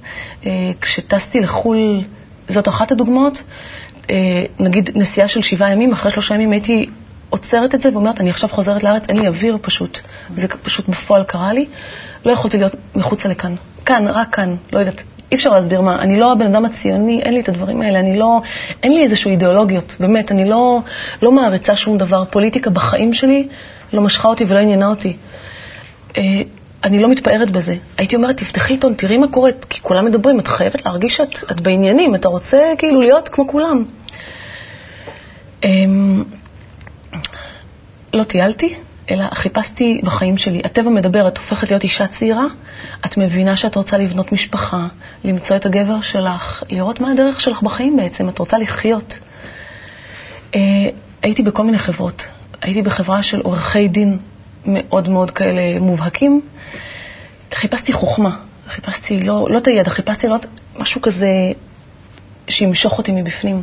אה, 0.45 0.71
כשטסתי 0.81 1.39
לחו"ל, 1.39 2.03
זאת 2.47 2.67
אחת 2.67 2.91
הדוגמאות, 2.91 3.43
נגיד 4.59 4.89
נסיעה 4.95 5.27
של 5.27 5.41
שבעה 5.41 5.71
ימים, 5.71 5.91
אחרי 5.91 6.11
שלושה 6.11 6.35
ימים 6.35 6.51
הייתי 6.51 6.85
עוצרת 7.29 7.75
את 7.75 7.81
זה 7.81 7.89
ואומרת, 7.93 8.19
אני 8.19 8.29
עכשיו 8.29 8.49
חוזרת 8.49 8.83
לארץ, 8.83 9.09
אין 9.09 9.19
לי 9.19 9.27
אוויר 9.27 9.57
פשוט. 9.61 9.97
זה 10.35 10.47
פשוט 10.47 10.89
בפועל 10.89 11.23
קרה 11.23 11.53
לי. 11.53 11.65
לא 12.25 12.31
יכולתי 12.31 12.57
להיות 12.57 12.75
מחוצה 12.95 13.29
לכאן. 13.29 13.55
כאן, 13.85 14.07
רק 14.07 14.35
כאן, 14.35 14.55
לא 14.73 14.79
יודעת. 14.79 15.03
אי 15.31 15.35
אפשר 15.35 15.49
להסביר 15.49 15.81
מה. 15.81 15.99
אני 16.01 16.19
לא 16.19 16.31
הבן 16.31 16.47
אדם 16.47 16.65
הציוני, 16.65 17.21
אין 17.21 17.33
לי 17.33 17.39
את 17.39 17.49
הדברים 17.49 17.81
האלה, 17.81 17.99
אני 17.99 18.19
לא, 18.19 18.41
אין 18.83 18.93
לי 18.93 19.03
איזשהו 19.03 19.31
אידיאולוגיות, 19.31 19.95
באמת, 19.99 20.31
אני 20.31 20.49
לא, 20.49 20.79
לא 21.21 21.31
מעריצה 21.31 21.75
שום 21.75 21.97
דבר. 21.97 22.25
פוליטיקה 22.25 22.69
בחיים 22.69 23.13
שלי 23.13 23.47
לא 23.93 24.01
משכה 24.01 24.27
אותי 24.27 24.45
ולא 24.47 24.59
עניינה 24.59 24.87
אותי. 24.87 25.17
אה, 26.17 26.23
אני 26.83 26.99
לא 26.99 27.09
מתפארת 27.09 27.51
בזה. 27.51 27.75
הייתי 27.97 28.15
אומרת, 28.15 28.37
תפתחי 28.37 28.73
עיתון, 28.73 28.93
תראי 28.93 29.17
מה 29.17 29.27
קורה, 29.27 29.51
כי 29.69 29.81
כולם 29.81 30.05
מדברים, 30.05 30.39
את 30.39 30.47
חייבת 30.47 30.85
להרגיש 30.85 31.15
שאת 31.15 31.61
בעניינים, 31.61 32.15
אתה 32.15 32.27
רוצה 32.27 32.57
כאילו 32.77 33.01
להיות 33.01 33.29
כמו 33.29 33.47
כולם. 33.47 33.85
אמ, 35.63 36.18
לא 38.13 38.23
טיילתי, 38.23 38.75
אלא 39.11 39.25
חיפשתי 39.33 40.01
בחיים 40.03 40.37
שלי. 40.37 40.61
הטבע 40.65 40.89
מדבר, 40.89 41.27
את 41.27 41.37
הופכת 41.37 41.69
להיות 41.69 41.83
אישה 41.83 42.07
צעירה, 42.07 42.45
את 43.05 43.17
מבינה 43.17 43.55
שאת 43.55 43.75
רוצה 43.75 43.97
לבנות 43.97 44.31
משפחה, 44.31 44.87
למצוא 45.23 45.55
את 45.55 45.65
הגבר 45.65 46.01
שלך, 46.01 46.63
לראות 46.69 46.99
מה 46.99 47.11
הדרך 47.11 47.41
שלך 47.41 47.61
בחיים 47.61 47.97
בעצם, 47.97 48.29
את 48.29 48.39
רוצה 48.39 48.57
לחיות. 48.57 49.19
אה, 50.55 50.61
הייתי 51.23 51.43
בכל 51.43 51.63
מיני 51.63 51.79
חברות. 51.79 52.23
הייתי 52.61 52.81
בחברה 52.81 53.23
של 53.23 53.41
עורכי 53.41 53.87
דין 53.87 54.17
מאוד 54.65 55.09
מאוד 55.09 55.31
כאלה 55.31 55.79
מובהקים. 55.79 56.41
חיפשתי 57.53 57.93
חוכמה, 57.93 58.37
חיפשתי 58.67 59.19
לא, 59.19 59.47
לא 59.49 59.57
את 59.57 59.67
הידע, 59.67 59.89
חיפשתי 59.89 60.27
לא 60.27 60.37
משהו 60.77 61.01
כזה 61.01 61.27
שימשוך 62.47 62.97
אותי 62.97 63.11
מבפנים. 63.11 63.61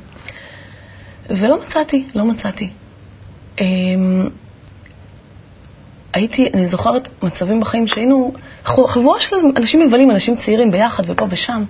ולא 1.30 1.60
מצאתי, 1.60 2.04
לא 2.14 2.24
מצאתי. 2.24 2.70
אמ, 3.60 4.28
הייתי, 6.12 6.48
אני 6.54 6.66
זוכרת 6.66 7.08
מצבים 7.22 7.60
בחיים 7.60 7.86
שהיינו 7.86 8.32
חבורה 8.64 9.20
של 9.20 9.36
אנשים 9.56 9.80
מבלים, 9.80 10.10
אנשים 10.10 10.36
צעירים 10.36 10.70
ביחד 10.70 11.02
ופה 11.06 11.26
ושם, 11.30 11.64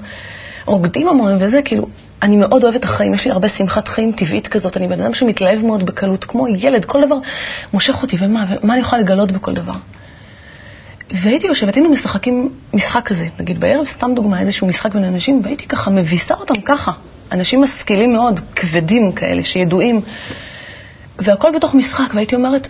רוקדים 0.67 1.09
המון 1.09 1.37
וזה, 1.41 1.63
כאילו, 1.63 1.87
אני 2.23 2.37
מאוד 2.37 2.65
אוהבת 2.65 2.85
החיים, 2.85 3.15
יש 3.15 3.25
לי 3.25 3.31
הרבה 3.31 3.49
שמחת 3.49 3.89
חיים 3.89 4.13
טבעית 4.13 4.49
כזאת, 4.49 4.77
אני 4.77 4.89
בן 4.89 5.01
אדם 5.01 5.15
שמתלהב 5.15 5.65
מאוד 5.65 5.87
בקלות, 5.87 6.25
כמו 6.25 6.49
ילד, 6.49 6.85
כל 6.85 7.07
דבר 7.07 7.17
מושך 7.73 8.03
אותי, 8.03 8.17
ומה, 8.21 8.45
ומה 8.49 8.75
אני 8.75 8.83
יכולה 8.83 9.03
לגלות 9.03 9.33
בכל 9.33 9.55
דבר. 9.55 9.75
והייתי 11.11 11.47
יושבת, 11.47 11.75
היינו 11.75 11.91
משחקים 11.91 12.49
משחק 12.75 13.03
כזה, 13.05 13.27
נגיד 13.41 13.61
בערב, 13.61 13.87
סתם 13.87 14.11
דוגמה, 14.15 14.41
איזשהו 14.41 14.67
משחק 14.67 14.95
בין 14.95 15.05
אנשים, 15.05 15.41
והייתי 15.45 15.67
ככה 15.67 15.91
מביסה 15.91 16.35
אותם 16.35 16.61
ככה. 16.65 16.93
אנשים 17.33 17.63
משכילים 17.63 18.13
מאוד, 18.13 18.41
כבדים 18.57 19.13
כאלה, 19.13 19.45
שידועים. 19.45 20.01
והכל 21.19 21.49
בתוך 21.57 21.75
משחק, 21.75 22.15
והייתי 22.15 22.37
אומרת, 22.37 22.69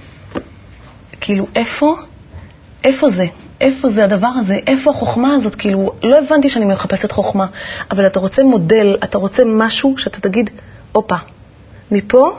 כאילו, 1.21 1.47
איפה, 1.55 1.97
איפה 2.85 3.09
זה? 3.09 3.27
איפה 3.61 3.89
זה 3.89 4.05
הדבר 4.05 4.27
הזה? 4.27 4.59
איפה 4.67 4.91
החוכמה 4.91 5.35
הזאת? 5.35 5.55
כאילו, 5.55 5.93
לא 6.03 6.19
הבנתי 6.19 6.49
שאני 6.49 6.65
מחפשת 6.65 7.13
חוכמה, 7.13 7.47
אבל 7.91 8.07
אתה 8.07 8.21
רוצה 8.21 8.45
מודל, 8.45 8.97
אתה 9.05 9.19
רוצה 9.19 9.43
משהו 9.47 9.99
שאתה 9.99 10.21
תגיד, 10.21 10.51
הופה, 10.93 11.17
מפה 11.91 12.39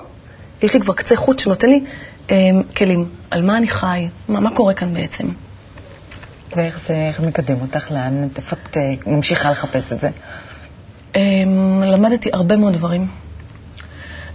יש 0.62 0.74
לי 0.74 0.80
כבר 0.80 0.94
קצה 0.94 1.16
חוט 1.16 1.40
שנותן 1.40 1.70
לי 1.70 1.84
אה, 2.32 2.36
כלים. 2.78 3.10
על 3.32 3.42
מה 3.42 3.58
אני 3.58 3.68
חי? 3.68 4.08
מה, 4.28 4.40
מה 4.40 4.56
קורה 4.56 4.74
כאן 4.74 4.94
בעצם? 4.94 5.28
ואיך 6.56 6.80
זה, 6.88 6.94
איך 6.94 7.20
מקדם 7.20 7.62
אותך? 7.62 7.92
לאן, 7.92 8.28
את 8.28 8.78
אה, 8.78 8.94
ממשיכה 9.08 9.52
לחפש 9.52 9.92
את 9.92 10.00
זה? 10.00 10.10
אה, 11.16 11.22
למדתי 11.86 12.30
הרבה 12.34 12.58
מאוד 12.58 12.74
דברים. 12.74 13.08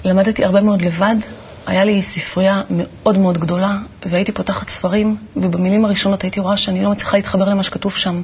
למדתי 0.04 0.44
הרבה 0.44 0.60
מאוד 0.60 0.82
לבד, 0.82 1.16
היה 1.66 1.84
לי 1.84 2.02
ספרייה 2.02 2.62
מאוד 2.70 3.18
מאוד 3.18 3.38
גדולה, 3.38 3.78
והייתי 4.06 4.32
פותחת 4.32 4.68
ספרים, 4.68 5.16
ובמילים 5.36 5.84
הראשונות 5.84 6.22
הייתי 6.22 6.40
רואה 6.40 6.56
שאני 6.56 6.82
לא 6.82 6.90
מצליחה 6.90 7.16
להתחבר 7.16 7.48
למה 7.48 7.62
שכתוב 7.62 7.92
שם. 7.96 8.22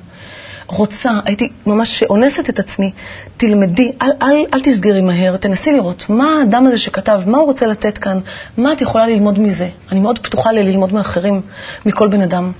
רוצה, 0.66 1.10
הייתי 1.24 1.48
ממש 1.66 2.02
אונסת 2.02 2.50
את 2.50 2.58
עצמי, 2.58 2.92
תלמדי, 3.36 3.92
אל, 4.02 4.10
אל, 4.22 4.36
אל 4.54 4.60
תסגרי 4.62 5.02
מהר, 5.02 5.36
תנסי 5.36 5.72
לראות 5.72 6.06
מה 6.08 6.24
האדם 6.40 6.66
הזה 6.66 6.78
שכתב, 6.78 7.22
מה 7.26 7.38
הוא 7.38 7.46
רוצה 7.46 7.66
לתת 7.66 7.98
כאן, 7.98 8.18
מה 8.56 8.72
את 8.72 8.80
יכולה 8.80 9.06
ללמוד 9.06 9.40
מזה. 9.40 9.68
אני 9.92 10.00
מאוד 10.00 10.18
פתוחה 10.18 10.52
ללמוד 10.52 10.92
מאחרים, 10.92 11.40
מכל 11.86 12.08
בן 12.08 12.20
אדם. 12.20 12.52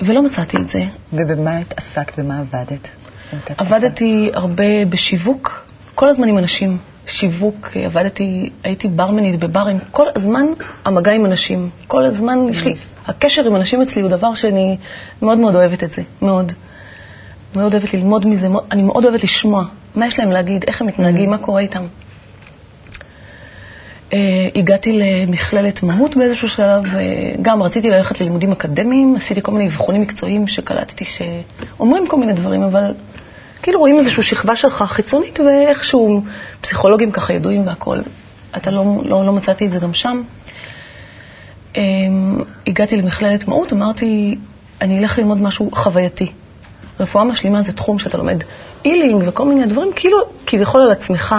ולא 0.00 0.22
מצאתי 0.22 0.56
את 0.56 0.68
זה. 0.68 0.84
ובמה 1.12 1.60
את 1.60 1.74
עסקת, 1.76 2.18
במה 2.18 2.40
עבדת? 2.40 2.88
עבדתי 3.58 4.30
הרבה 4.34 4.84
בשיווק, 4.90 5.66
כל 5.94 6.08
הזמן 6.08 6.28
עם 6.28 6.38
אנשים. 6.38 6.78
שיווק, 7.06 7.68
עבדתי, 7.76 8.50
הייתי 8.64 8.88
ברמנית 8.88 9.40
בברים, 9.40 9.78
כל 9.90 10.06
הזמן 10.16 10.46
המגע 10.84 11.12
עם 11.12 11.26
אנשים, 11.26 11.70
כל 11.86 12.04
הזמן 12.04 12.38
יש 12.50 12.64
לי, 12.64 12.74
הקשר 13.06 13.46
עם 13.46 13.56
אנשים 13.56 13.82
אצלי 13.82 14.02
הוא 14.02 14.10
דבר 14.10 14.34
שאני 14.34 14.76
מאוד 15.22 15.38
מאוד 15.38 15.54
אוהבת 15.54 15.84
את 15.84 15.90
זה, 15.90 16.02
מאוד. 16.22 16.52
מאוד 17.56 17.74
אוהבת 17.74 17.94
ללמוד 17.94 18.26
מזה, 18.26 18.48
אני 18.72 18.82
מאוד 18.82 19.04
אוהבת 19.04 19.24
לשמוע 19.24 19.64
מה 19.94 20.06
יש 20.06 20.18
להם 20.18 20.30
להגיד, 20.30 20.64
איך 20.66 20.80
הם 20.80 20.86
מתנהגים, 20.86 21.30
מה 21.30 21.38
קורה 21.38 21.60
איתם. 21.60 21.86
Uh, 24.10 24.14
הגעתי 24.56 24.92
למכללת 24.92 25.82
מהות 25.82 26.16
באיזשהו 26.16 26.48
שלב, 26.48 26.84
uh, 26.84 26.88
גם 27.42 27.62
רציתי 27.62 27.90
ללכת 27.90 28.20
ללימודים 28.20 28.52
אקדמיים, 28.52 29.16
עשיתי 29.16 29.42
כל 29.42 29.52
מיני 29.52 29.66
אבחונים 29.66 30.02
מקצועיים 30.02 30.48
שקלטתי 30.48 31.04
שאומרים 31.04 32.06
כל 32.08 32.16
מיני 32.16 32.32
דברים, 32.32 32.62
אבל 32.62 32.92
כאילו 33.64 33.80
רואים 33.80 33.98
איזושהי 33.98 34.22
שכבה 34.22 34.56
שלך 34.56 34.84
חיצונית, 34.88 35.40
ואיכשהו 35.40 36.22
פסיכולוגים 36.60 37.10
ככה 37.10 37.32
ידועים 37.32 37.66
והכול. 37.66 38.02
אתה 38.56 38.70
לא, 38.70 38.84
לא, 39.04 39.26
לא 39.26 39.32
מצאתי 39.32 39.66
את 39.66 39.70
זה 39.70 39.78
גם 39.78 39.94
שם. 39.94 40.22
Um, 41.74 41.76
הגעתי 42.66 42.96
למכללת 42.96 43.48
מהות, 43.48 43.72
אמרתי, 43.72 44.36
אני 44.80 44.98
אלך 44.98 45.18
ללמוד 45.18 45.42
משהו 45.42 45.70
חווייתי. 45.72 46.32
רפואה 47.00 47.24
משלימה 47.24 47.62
זה 47.62 47.72
תחום 47.72 47.98
שאתה 47.98 48.18
לומד 48.18 48.42
אילינג 48.84 49.24
וכל 49.26 49.44
מיני 49.48 49.66
דברים, 49.66 49.90
כאילו 49.96 50.18
כביכול 50.46 50.80
על 50.80 50.90
עצמך, 50.90 51.34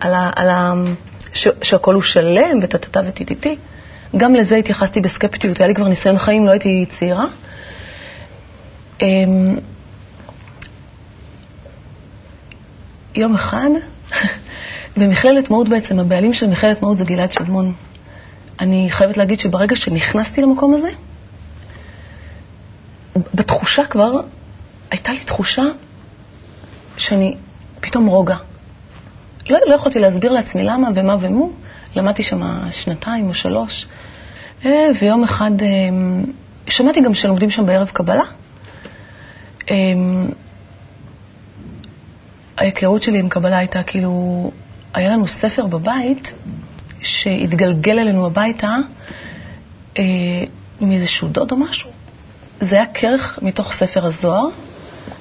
על, 0.00 0.14
ה, 0.14 0.30
על 0.36 0.50
ה, 0.50 0.72
ש, 1.32 1.48
שהכל 1.62 1.94
הוא 1.94 2.02
שלם 2.02 2.58
וטטטה 2.62 3.00
וטיטיטי. 3.06 3.56
גם 4.16 4.34
לזה 4.34 4.56
התייחסתי 4.56 5.00
בסקפטיות, 5.00 5.58
היה 5.58 5.68
לי 5.68 5.74
כבר 5.74 5.88
ניסיון 5.88 6.18
חיים, 6.18 6.46
לא 6.46 6.50
הייתי 6.50 6.86
צעירה. 6.88 7.24
Um, 8.98 9.02
יום 13.18 13.34
אחד, 13.34 13.68
במכללת 14.96 15.50
מהות 15.50 15.68
בעצם, 15.68 15.98
הבעלים 15.98 16.32
של 16.32 16.46
מכללת 16.46 16.82
מהות 16.82 16.98
זה 16.98 17.04
גלעד 17.04 17.32
שדמון. 17.32 17.72
אני 18.60 18.86
חייבת 18.90 19.16
להגיד 19.16 19.40
שברגע 19.40 19.76
שנכנסתי 19.76 20.42
למקום 20.42 20.74
הזה, 20.74 20.88
בתחושה 23.34 23.84
כבר, 23.84 24.20
הייתה 24.90 25.12
לי 25.12 25.18
תחושה 25.18 25.62
שאני 26.96 27.36
פתאום 27.80 28.06
רוגע. 28.06 28.36
לא, 29.50 29.58
לא 29.66 29.74
יכולתי 29.74 29.98
להסביר 29.98 30.32
לעצמי 30.32 30.62
למה 30.64 30.88
ומה 30.94 31.16
ומו, 31.20 31.50
למדתי 31.94 32.22
שם 32.22 32.70
שנתיים 32.70 33.28
או 33.28 33.34
שלוש, 33.34 33.86
אה, 34.64 34.70
ויום 35.00 35.24
אחד 35.24 35.50
אה, 35.62 35.68
שמעתי 36.68 37.00
גם 37.00 37.14
שלומדים 37.14 37.50
שם 37.50 37.66
בערב 37.66 37.90
קבלה. 37.92 38.24
אה, 42.58 42.62
ההיכרות 42.62 43.02
שלי 43.02 43.18
עם 43.18 43.28
קבלה 43.28 43.58
הייתה 43.58 43.82
כאילו, 43.82 44.50
היה 44.94 45.08
לנו 45.08 45.28
ספר 45.28 45.66
בבית 45.66 46.32
שהתגלגל 47.02 47.98
אלינו 47.98 48.26
הביתה 48.26 48.76
אה, 49.98 50.04
עם 50.80 50.92
איזשהו 50.92 51.28
דוד 51.28 51.52
או 51.52 51.56
משהו. 51.56 51.90
זה 52.60 52.76
היה 52.76 52.86
כרך 52.94 53.38
מתוך 53.42 53.72
ספר 53.72 54.06
הזוהר. 54.06 54.48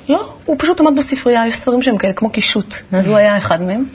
לא, 0.10 0.34
הוא 0.46 0.56
פשוט 0.60 0.80
עמד 0.80 0.98
בספרייה, 0.98 1.48
יש 1.48 1.56
ספרים 1.56 1.82
שהם 1.82 1.98
כאלה 1.98 2.14
כמו 2.14 2.30
קישוט, 2.30 2.76
אז 2.92 3.08
הוא 3.08 3.16
היה 3.18 3.38
אחד 3.38 3.62
מהם. 3.62 3.86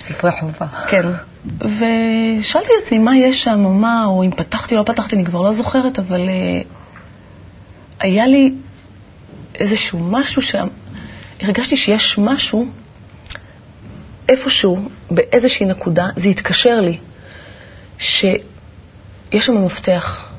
ספרי 0.00 0.30
חובה. 0.40 0.66
כן. 0.88 1.02
ושאלתי 1.60 2.68
את 2.78 2.86
עצמי 2.86 2.98
מה 2.98 3.16
יש 3.16 3.44
שם, 3.44 3.64
או 3.64 3.70
מה, 3.70 4.04
או 4.06 4.24
אם 4.24 4.30
פתחתי 4.30 4.74
או 4.74 4.80
לא 4.80 4.84
פתחתי, 4.84 5.16
אני 5.16 5.24
כבר 5.24 5.42
לא 5.42 5.52
זוכרת, 5.52 5.98
אבל 5.98 6.20
uh, 6.20 6.66
היה 8.00 8.26
לי 8.26 8.52
איזשהו 9.54 9.98
משהו 9.98 10.42
שם, 10.42 10.66
הרגשתי 11.40 11.76
שיש 11.76 12.18
משהו 12.18 12.66
איפשהו, 14.28 14.78
באיזושהי 15.10 15.66
נקודה, 15.66 16.08
זה 16.16 16.28
התקשר 16.28 16.80
לי, 16.80 16.98
שיש 17.98 18.40
שם 19.40 19.64
מפתח. 19.64 20.32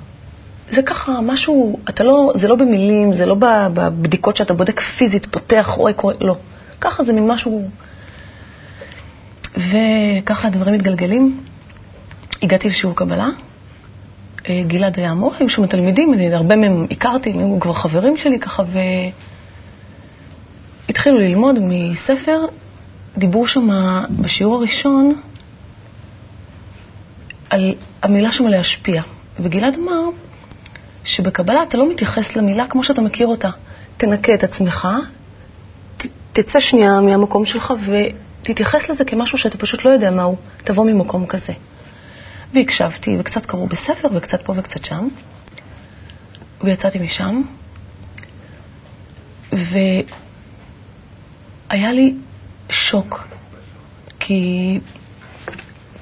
זה 0.69 0.81
ככה, 0.81 1.21
משהו, 1.21 1.79
אתה 1.89 2.03
לא, 2.03 2.31
זה 2.35 2.47
לא 2.47 2.55
במילים, 2.55 3.13
זה 3.13 3.25
לא 3.25 3.35
בבדיקות 3.39 4.37
שאתה 4.37 4.53
בודק 4.53 4.79
פיזית, 4.79 5.25
פותח, 5.25 5.73
רואה, 5.77 5.93
קורא, 5.93 6.13
לא. 6.21 6.35
ככה 6.81 7.03
זה 7.03 7.13
מין 7.13 7.27
משהו... 7.27 7.69
וככה 9.57 10.47
הדברים 10.47 10.73
מתגלגלים. 10.73 11.39
הגעתי 12.41 12.69
לשיעור 12.69 12.95
קבלה, 12.95 13.27
אה, 14.49 14.63
גלעד 14.67 14.99
היה 14.99 15.11
המורה, 15.11 15.37
היו 15.39 15.49
שם 15.49 15.65
תלמידים, 15.65 16.13
הרבה 16.33 16.55
מהם 16.55 16.87
הכרתי, 16.91 17.29
הם 17.29 17.39
היו 17.39 17.59
כבר 17.59 17.73
חברים 17.73 18.17
שלי 18.17 18.39
ככה, 18.39 18.63
והתחילו 20.87 21.17
ללמוד 21.17 21.55
מספר, 21.61 22.45
דיברו 23.17 23.47
שם 23.47 23.69
בשיעור 24.09 24.55
הראשון 24.55 25.21
על 27.49 27.75
המילה 28.03 28.31
שם 28.31 28.47
להשפיע. 28.47 29.01
וגלעד 29.39 29.75
אמר 29.75 30.01
שבקבלה 31.03 31.63
אתה 31.63 31.77
לא 31.77 31.89
מתייחס 31.89 32.35
למילה 32.35 32.67
כמו 32.67 32.83
שאתה 32.83 33.01
מכיר 33.01 33.27
אותה. 33.27 33.49
תנקה 33.97 34.33
את 34.33 34.43
עצמך, 34.43 34.87
ת, 35.97 36.05
תצא 36.33 36.59
שנייה 36.59 37.01
מהמקום 37.01 37.45
שלך 37.45 37.73
ותתייחס 38.41 38.89
לזה 38.89 39.05
כמשהו 39.05 39.37
שאתה 39.37 39.57
פשוט 39.57 39.85
לא 39.85 39.89
יודע 39.89 40.11
מהו, 40.11 40.35
תבוא 40.57 40.85
ממקום 40.85 41.25
כזה. 41.25 41.53
והקשבתי, 42.53 43.17
וקצת 43.19 43.45
קראו 43.45 43.67
בספר, 43.67 44.07
וקצת 44.15 44.41
פה 44.41 44.53
וקצת 44.57 44.85
שם, 44.85 45.07
ויצאתי 46.63 46.99
משם, 46.99 47.41
והיה 51.69 51.91
לי 51.91 52.13
שוק, 52.69 53.27
כי 54.19 54.79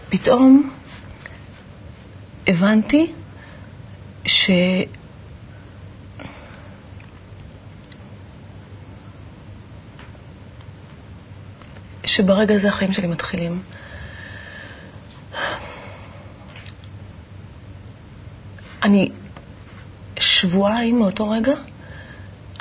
פתאום 0.10 0.72
הבנתי 2.48 3.12
ש... 4.26 4.50
שברגע 12.06 12.56
הזה 12.56 12.70
החיים 12.70 12.94
שלי 12.94 13.08
מתחילים. 13.08 13.62
אני 18.84 19.12
שבועיים 20.20 21.00
מאותו 21.00 21.30
רגע, 21.30 21.54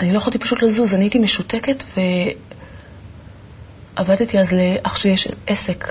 אני 0.01 0.13
לא 0.13 0.19
יכולתי 0.19 0.39
פשוט 0.39 0.63
לזוז, 0.63 0.95
אני 0.95 1.05
הייתי 1.05 1.19
משותקת 1.19 1.85
ועבדתי 3.97 4.39
אז 4.39 4.53
לאח 4.53 4.97
שיש 4.97 5.29
עסק, 5.47 5.85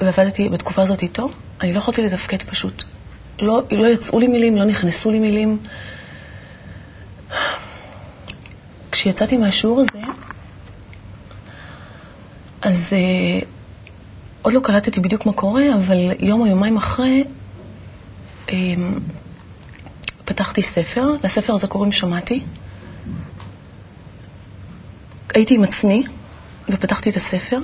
ועבדתי 0.00 0.48
בתקופה 0.48 0.82
הזאת 0.82 1.02
איתו, 1.02 1.30
אני 1.60 1.72
לא 1.72 1.78
יכולתי 1.78 2.02
לתפקד 2.02 2.42
פשוט. 2.42 2.84
לא, 3.42 3.62
לא 3.70 3.86
יצאו 3.86 4.18
לי 4.18 4.26
מילים, 4.26 4.56
לא 4.56 4.64
נכנסו 4.64 5.10
לי 5.10 5.18
מילים. 5.18 5.58
כשיצאתי 8.92 9.36
מהשיעור 9.36 9.80
הזה, 9.80 9.98
אז 12.62 12.92
uh, 12.92 13.44
עוד 14.42 14.54
לא 14.54 14.60
קלטתי 14.60 15.00
בדיוק 15.00 15.26
מה 15.26 15.32
קורה, 15.32 15.62
אבל 15.74 16.12
יום 16.18 16.40
או 16.40 16.46
יומיים 16.46 16.76
אחרי, 16.76 17.24
um, 18.46 18.50
פתחתי 20.24 20.62
ספר, 20.62 21.14
לספר 21.24 21.54
הזה 21.54 21.66
קוראים 21.66 21.92
שמעתי. 21.92 22.40
הייתי 25.34 25.54
עם 25.54 25.62
עצמי 25.62 26.04
ופתחתי 26.68 27.10
את 27.10 27.16
הספר. 27.16 27.58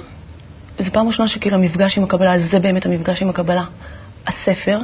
זו 0.78 0.92
פעם 0.92 1.06
ראשונה 1.06 1.28
שכאילו 1.28 1.56
המפגש 1.56 1.98
עם 1.98 2.04
הקבלה, 2.04 2.38
זה 2.38 2.58
באמת 2.58 2.86
המפגש 2.86 3.22
עם 3.22 3.28
הקבלה, 3.28 3.64
הספר. 4.26 4.78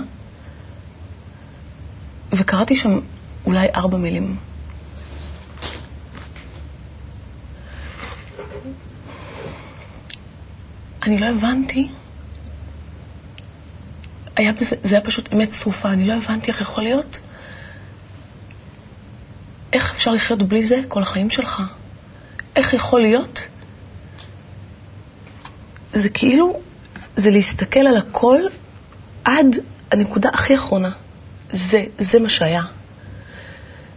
וקראתי 2.32 2.76
שם 2.76 3.00
אולי 3.46 3.68
ארבע 3.74 3.96
מילים. 3.96 4.36
אני 11.06 11.18
לא 11.18 11.26
הבנתי, 11.26 11.88
היה 14.36 14.52
בזה, 14.52 14.76
זה 14.82 14.94
היה 14.94 15.04
פשוט 15.04 15.32
אמת 15.32 15.48
צרופה, 15.50 15.92
אני 15.92 16.08
לא 16.08 16.14
הבנתי 16.14 16.50
איך 16.50 16.60
יכול 16.60 16.84
להיות 16.84 17.20
איך 19.72 19.92
אפשר 19.94 20.10
לחיות 20.10 20.42
בלי 20.42 20.64
זה 20.64 20.80
כל 20.88 21.02
החיים 21.02 21.30
שלך? 21.30 21.62
איך 22.56 22.74
יכול 22.74 23.00
להיות? 23.00 23.38
זה 25.98 26.08
כאילו, 26.08 26.60
זה 27.16 27.30
להסתכל 27.30 27.80
על 27.80 27.96
הכל 27.96 28.40
עד 29.24 29.56
הנקודה 29.90 30.28
הכי 30.32 30.54
אחרונה. 30.54 30.90
זה, 31.52 31.84
זה 31.98 32.20
מה 32.20 32.28
שהיה 32.28 32.62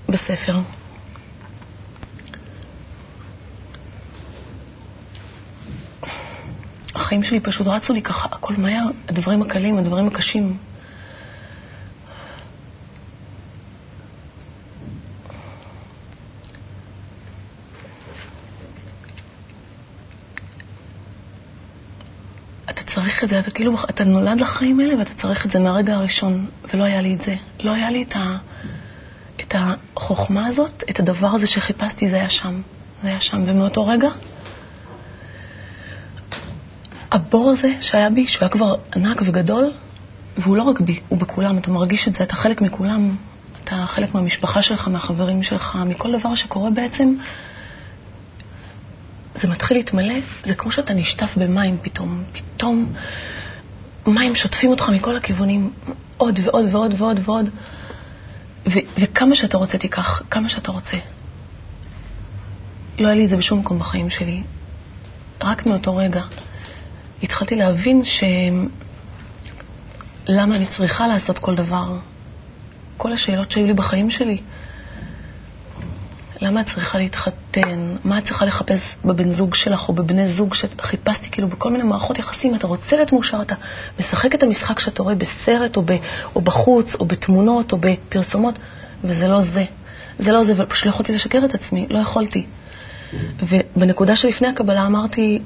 בספר. 0.09 0.59
החיים 6.95 7.23
שלי 7.23 7.39
פשוט 7.39 7.67
רצו 7.67 7.93
לי 7.93 8.01
ככה, 8.01 8.27
הכל 8.31 8.53
מהר, 8.57 8.85
הדברים 9.07 9.41
הקלים, 9.41 9.77
הדברים 9.77 10.07
הקשים. 10.07 10.57
צריך 22.93 23.23
את 23.23 23.29
זה, 23.29 23.39
אתה 23.39 23.51
כאילו, 23.51 23.75
אתה 23.89 24.03
נולד 24.03 24.39
לחיים 24.39 24.79
האלה 24.79 24.99
ואתה 24.99 25.13
צריך 25.13 25.45
את 25.45 25.51
זה 25.51 25.59
מהרגע 25.59 25.95
הראשון, 25.95 26.47
ולא 26.73 26.83
היה 26.83 27.01
לי 27.01 27.13
את 27.13 27.21
זה. 27.21 27.35
לא 27.59 27.71
היה 27.71 27.89
לי 27.89 28.03
את, 28.03 28.15
ה, 28.15 28.37
את 29.39 29.55
החוכמה 29.57 30.47
הזאת, 30.47 30.83
את 30.89 30.99
הדבר 30.99 31.27
הזה 31.27 31.47
שחיפשתי, 31.47 32.07
זה 32.07 32.15
היה 32.15 32.29
שם. 32.29 32.61
זה 33.03 33.07
היה 33.07 33.21
שם. 33.21 33.43
ומאותו 33.45 33.87
רגע, 33.87 34.09
הבור 37.11 37.51
הזה 37.51 37.73
שהיה 37.81 38.09
בי, 38.09 38.27
שהוא 38.27 38.41
היה 38.41 38.49
כבר 38.49 38.75
ענק 38.95 39.21
וגדול, 39.25 39.71
והוא 40.37 40.57
לא 40.57 40.63
רק 40.63 40.81
בי, 40.81 40.99
הוא 41.09 41.19
בכולם, 41.19 41.57
אתה 41.57 41.71
מרגיש 41.71 42.07
את 42.07 42.13
זה, 42.13 42.23
אתה 42.23 42.35
חלק 42.35 42.61
מכולם, 42.61 43.15
אתה 43.63 43.83
חלק 43.87 44.13
מהמשפחה 44.15 44.61
שלך, 44.61 44.87
מהחברים 44.87 45.43
שלך, 45.43 45.77
מכל 45.85 46.19
דבר 46.19 46.35
שקורה 46.35 46.69
בעצם, 46.69 47.15
זה 49.41 49.47
מתחיל 49.47 49.77
להתמלא, 49.77 50.15
זה 50.43 50.55
כמו 50.55 50.71
שאתה 50.71 50.93
נשטף 50.93 51.37
במים 51.37 51.77
פתאום. 51.81 52.23
פתאום 52.33 52.93
מים 54.07 54.35
שוטפים 54.35 54.69
אותך 54.69 54.89
מכל 54.89 55.17
הכיוונים, 55.17 55.73
עוד 56.17 56.39
ועוד 56.43 56.65
ועוד 56.71 56.93
ועוד 56.97 57.19
ועוד. 57.23 57.49
ו- 58.67 59.01
וכמה 59.01 59.35
שאתה 59.35 59.57
רוצה 59.57 59.77
תיקח, 59.77 60.21
כמה 60.29 60.49
שאתה 60.49 60.71
רוצה. 60.71 60.97
לא 62.99 63.07
היה 63.07 63.15
לי 63.15 63.27
זה 63.27 63.37
בשום 63.37 63.59
מקום 63.59 63.79
בחיים 63.79 64.09
שלי. 64.09 64.43
רק 65.41 65.65
מאותו 65.65 65.95
רגע 65.95 66.21
התחלתי 67.23 67.55
להבין 67.55 68.03
ש... 68.03 68.23
למה 70.27 70.55
אני 70.55 70.65
צריכה 70.65 71.07
לעשות 71.07 71.39
כל 71.39 71.55
דבר. 71.55 71.97
כל 72.97 73.13
השאלות 73.13 73.51
שהיו 73.51 73.67
לי 73.67 73.73
בחיים 73.73 74.09
שלי, 74.09 74.41
למה 76.41 76.61
את 76.61 76.65
צריכה 76.65 76.97
להתחתן? 76.97 77.95
מה 78.03 78.17
את 78.17 78.23
צריכה 78.25 78.45
לחפש 78.45 78.95
בבן 79.05 79.31
זוג 79.31 79.55
שלך 79.55 79.89
או 79.89 79.93
בבני 79.93 80.27
זוג 80.27 80.53
שחיפשתי 80.53 81.29
כאילו 81.31 81.47
בכל 81.47 81.71
מיני 81.71 81.83
מערכות 81.83 82.19
יחסים? 82.19 82.55
אתה 82.55 82.67
רוצה 82.67 82.95
להיות 82.95 83.11
מאושר, 83.11 83.41
אתה 83.41 83.55
משחק 83.99 84.35
את 84.35 84.43
המשחק 84.43 84.79
שאתה 84.79 85.03
רואה 85.03 85.15
בסרט 85.15 85.77
או, 85.77 85.81
ב, 85.81 85.91
או 86.35 86.41
בחוץ 86.41 86.95
או 86.95 87.05
בתמונות 87.05 87.71
או 87.71 87.77
בפרסומות, 87.81 88.59
וזה 89.03 89.27
לא 89.27 89.41
זה. 89.41 89.65
זה 90.17 90.31
לא 90.31 90.43
זה, 90.43 90.53
ופשוט 90.57 90.85
לא 90.85 90.89
יכולתי 90.89 91.13
לשקר 91.13 91.45
את 91.45 91.53
עצמי, 91.53 91.87
לא 91.89 91.99
יכולתי. 91.99 92.45
ובנקודה 93.39 94.15
שלפני 94.15 94.47
הקבלה 94.47 94.85
אמרתי, 94.85 95.39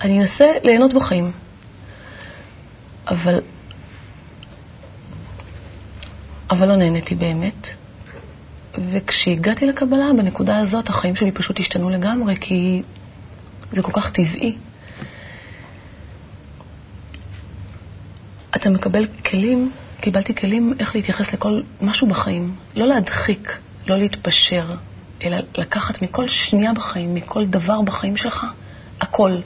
אני 0.00 0.18
אנסה 0.20 0.46
ליהנות 0.64 0.94
בחיים, 0.94 1.32
אבל, 3.08 3.40
אבל 6.50 6.68
לא 6.68 6.76
נהניתי 6.76 7.14
באמת. 7.14 7.68
וכשהגעתי 8.90 9.66
לקבלה, 9.66 10.10
בנקודה 10.16 10.58
הזאת 10.58 10.88
החיים 10.88 11.16
שלי 11.16 11.32
פשוט 11.32 11.60
השתנו 11.60 11.90
לגמרי, 11.90 12.36
כי 12.40 12.82
זה 13.72 13.82
כל 13.82 13.92
כך 13.92 14.10
טבעי. 14.10 14.56
אתה 18.56 18.70
מקבל 18.70 19.06
כלים, 19.06 19.72
קיבלתי 20.00 20.34
כלים 20.34 20.74
איך 20.78 20.94
להתייחס 20.94 21.32
לכל 21.32 21.60
משהו 21.80 22.06
בחיים. 22.06 22.54
לא 22.74 22.86
להדחיק, 22.86 23.58
לא 23.86 23.98
להתפשר, 23.98 24.74
אלא 25.24 25.36
לקחת 25.58 26.02
מכל 26.02 26.28
שנייה 26.28 26.72
בחיים, 26.72 27.14
מכל 27.14 27.46
דבר 27.46 27.82
בחיים 27.82 28.16
שלך, 28.16 28.46
הכל. 29.00 29.36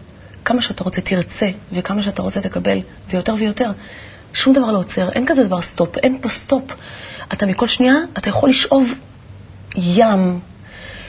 כמה 0.45 0.62
שאתה 0.62 0.85
רוצה 0.85 1.01
תרצה, 1.01 1.51
וכמה 1.73 2.03
שאתה 2.03 2.23
רוצה 2.23 2.40
תקבל, 2.40 2.79
ויותר 3.09 3.35
ויותר. 3.38 3.71
שום 4.33 4.55
דבר 4.55 4.73
לא 4.73 4.79
עוצר, 4.79 5.09
אין 5.09 5.27
כזה 5.27 5.45
דבר 5.45 5.62
stop, 5.62 5.97
אין 5.99 6.18
פה 6.21 6.29
stop. 6.29 6.73
אתה 7.33 7.47
מכל 7.47 7.66
שנייה, 7.66 7.95
אתה 8.18 8.29
יכול 8.29 8.51
לשאוב 8.51 8.92
ים 9.77 10.41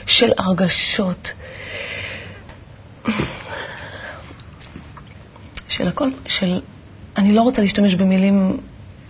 של 0.06 0.32
הרגשות. 0.38 1.32
של 5.68 5.88
הכל, 5.88 6.08
של... 6.26 6.60
אני 7.16 7.32
לא 7.32 7.42
רוצה 7.42 7.62
להשתמש 7.62 7.94
במילים 7.94 8.60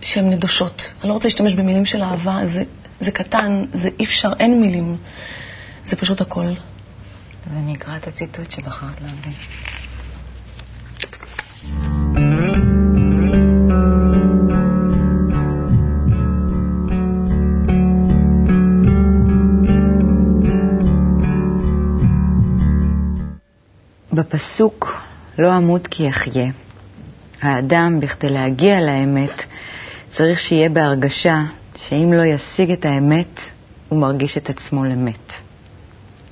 שהן 0.01 0.31
נדושות. 0.31 0.91
אני 1.01 1.09
לא 1.09 1.13
רוצה 1.13 1.29
להשתמש 1.29 1.55
במילים 1.55 1.85
של 1.85 2.03
אהבה, 2.03 2.39
זה, 2.45 2.63
זה 3.01 3.11
קטן, 3.11 3.65
זה 3.73 3.89
אי 3.99 4.05
אפשר, 4.05 4.33
אין 4.41 4.61
מילים. 4.61 4.97
זה 5.85 5.97
פשוט 5.97 6.21
הכל. 6.21 6.47
ואני 7.47 7.75
אקרא 7.75 7.97
את 7.97 8.07
הציטוט 8.07 8.51
שבחרת 8.51 9.01
להביא. 9.01 9.33
בפסוק 24.25 25.03
לא 25.39 25.57
אמות 25.57 25.87
כי 25.87 26.09
אחיה, 26.09 26.51
האדם, 27.43 28.01
בכדי 28.01 28.31
להגיע 28.31 28.81
לאמת, 28.81 29.43
צריך 30.09 30.39
שיהיה 30.39 30.69
בהרגשה 30.69 31.43
שאם 31.77 32.13
לא 32.13 32.23
ישיג 32.25 32.71
את 32.71 32.85
האמת, 32.85 33.41
הוא 33.89 34.01
מרגיש 34.01 34.37
את 34.37 34.51
עצמו 34.51 34.85
למת, 34.85 35.33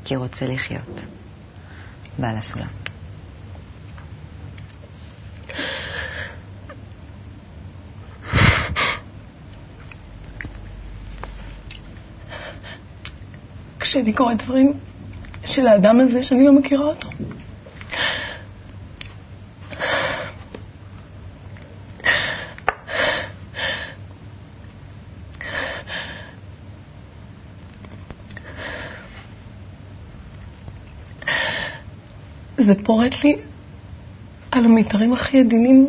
כי 0.04 0.16
רוצה 0.16 0.46
לחיות. 0.46 1.00
בעל 2.18 2.36
הסולם. 2.36 2.66
כשאני 13.80 14.12
קוראת 14.12 14.42
דברים 14.42 14.72
של 15.44 15.66
האדם 15.66 16.00
הזה 16.00 16.22
שאני 16.22 16.44
לא 16.44 16.52
מכירה 16.52 16.84
אותו, 16.84 17.08
זה 32.62 32.74
פורט 32.84 33.24
לי 33.24 33.36
על 34.50 34.64
המיתרים 34.64 35.12
הכי 35.12 35.40
עדינים. 35.40 35.86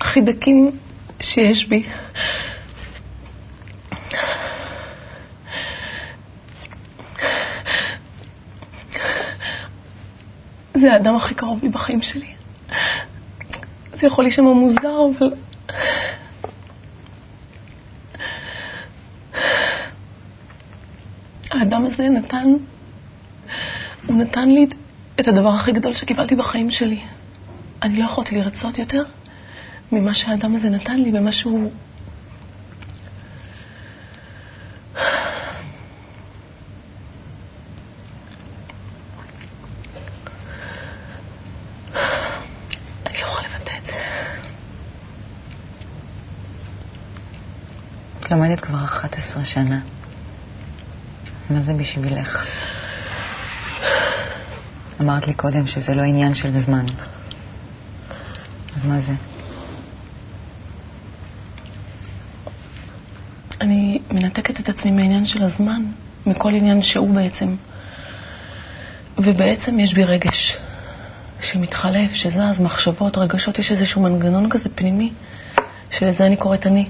הכי 0.00 0.20
דקים 0.20 0.70
שיש 1.20 1.66
בי. 1.68 1.86
זה 10.74 10.92
האדם 10.92 11.16
הכי 11.16 11.34
קרוב 11.34 11.62
לי 11.62 11.68
בחיים 11.68 12.02
שלי. 12.02 12.32
זה 13.92 14.06
יכול 14.06 14.24
להישמע 14.24 14.52
מוזר, 14.52 15.18
אבל... 15.18 15.30
האדם 21.50 21.86
הזה 22.00 22.08
נתן, 22.08 22.52
הוא 24.06 24.16
נתן 24.16 24.50
לי 24.50 24.66
את 25.20 25.28
הדבר 25.28 25.48
הכי 25.48 25.72
גדול 25.72 25.94
שקיבלתי 25.94 26.36
בחיים 26.36 26.70
שלי. 26.70 27.00
אני 27.82 27.96
לא 27.96 28.04
יכולתי 28.04 28.36
לרצות 28.36 28.78
יותר 28.78 29.04
ממה 29.92 30.14
שהאדם 30.14 30.54
הזה 30.54 30.70
נתן 30.70 31.00
לי, 31.00 31.12
במה 31.12 31.32
שהוא... 31.32 31.70
אני 43.06 43.16
לא 48.50 48.56
כבר 48.56 48.84
11 48.84 49.44
שנה. 49.44 49.80
מה 51.50 51.60
זה 51.60 51.72
בשבילך? 51.72 52.46
אמרת 55.00 55.26
לי 55.26 55.34
קודם 55.34 55.66
שזה 55.66 55.94
לא 55.94 56.02
עניין 56.02 56.34
של 56.34 56.58
זמן. 56.58 56.86
אז 58.76 58.86
מה 58.86 59.00
זה? 59.00 59.12
אני 63.60 63.98
מנתקת 64.10 64.60
את 64.60 64.68
עצמי 64.68 64.90
מהעניין 64.90 65.26
של 65.26 65.42
הזמן, 65.42 65.82
מכל 66.26 66.54
עניין 66.54 66.82
שהוא 66.82 67.14
בעצם. 67.14 67.56
ובעצם 69.18 69.80
יש 69.80 69.94
בי 69.94 70.04
רגש 70.04 70.56
שמתחלף, 71.40 72.12
שזז, 72.12 72.60
מחשבות, 72.60 73.18
רגשות, 73.18 73.58
יש 73.58 73.72
איזשהו 73.72 74.02
מנגנון 74.02 74.50
כזה 74.50 74.68
פנימי, 74.74 75.12
שלזה 75.90 76.26
אני 76.26 76.36
קוראת 76.36 76.66
אני. 76.66 76.88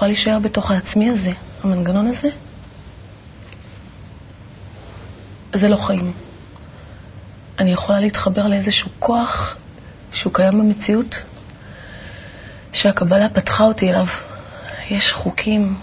יכולה 0.00 0.12
להישאר 0.12 0.38
בתוך 0.38 0.70
העצמי 0.70 1.10
הזה, 1.10 1.32
המנגנון 1.64 2.06
הזה. 2.06 2.28
זה 5.54 5.68
לא 5.68 5.76
חיים. 5.76 6.12
אני 7.58 7.72
יכולה 7.72 8.00
להתחבר 8.00 8.46
לאיזשהו 8.46 8.90
כוח 8.98 9.56
שהוא 10.12 10.34
קיים 10.34 10.58
במציאות, 10.58 11.22
שהקבלה 12.72 13.28
פתחה 13.28 13.64
אותי 13.64 13.90
אליו. 13.90 14.06
יש 14.90 15.12
חוקים, 15.12 15.78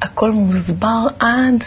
הכל 0.00 0.30
מוסבר 0.30 1.06
עד 1.18 1.64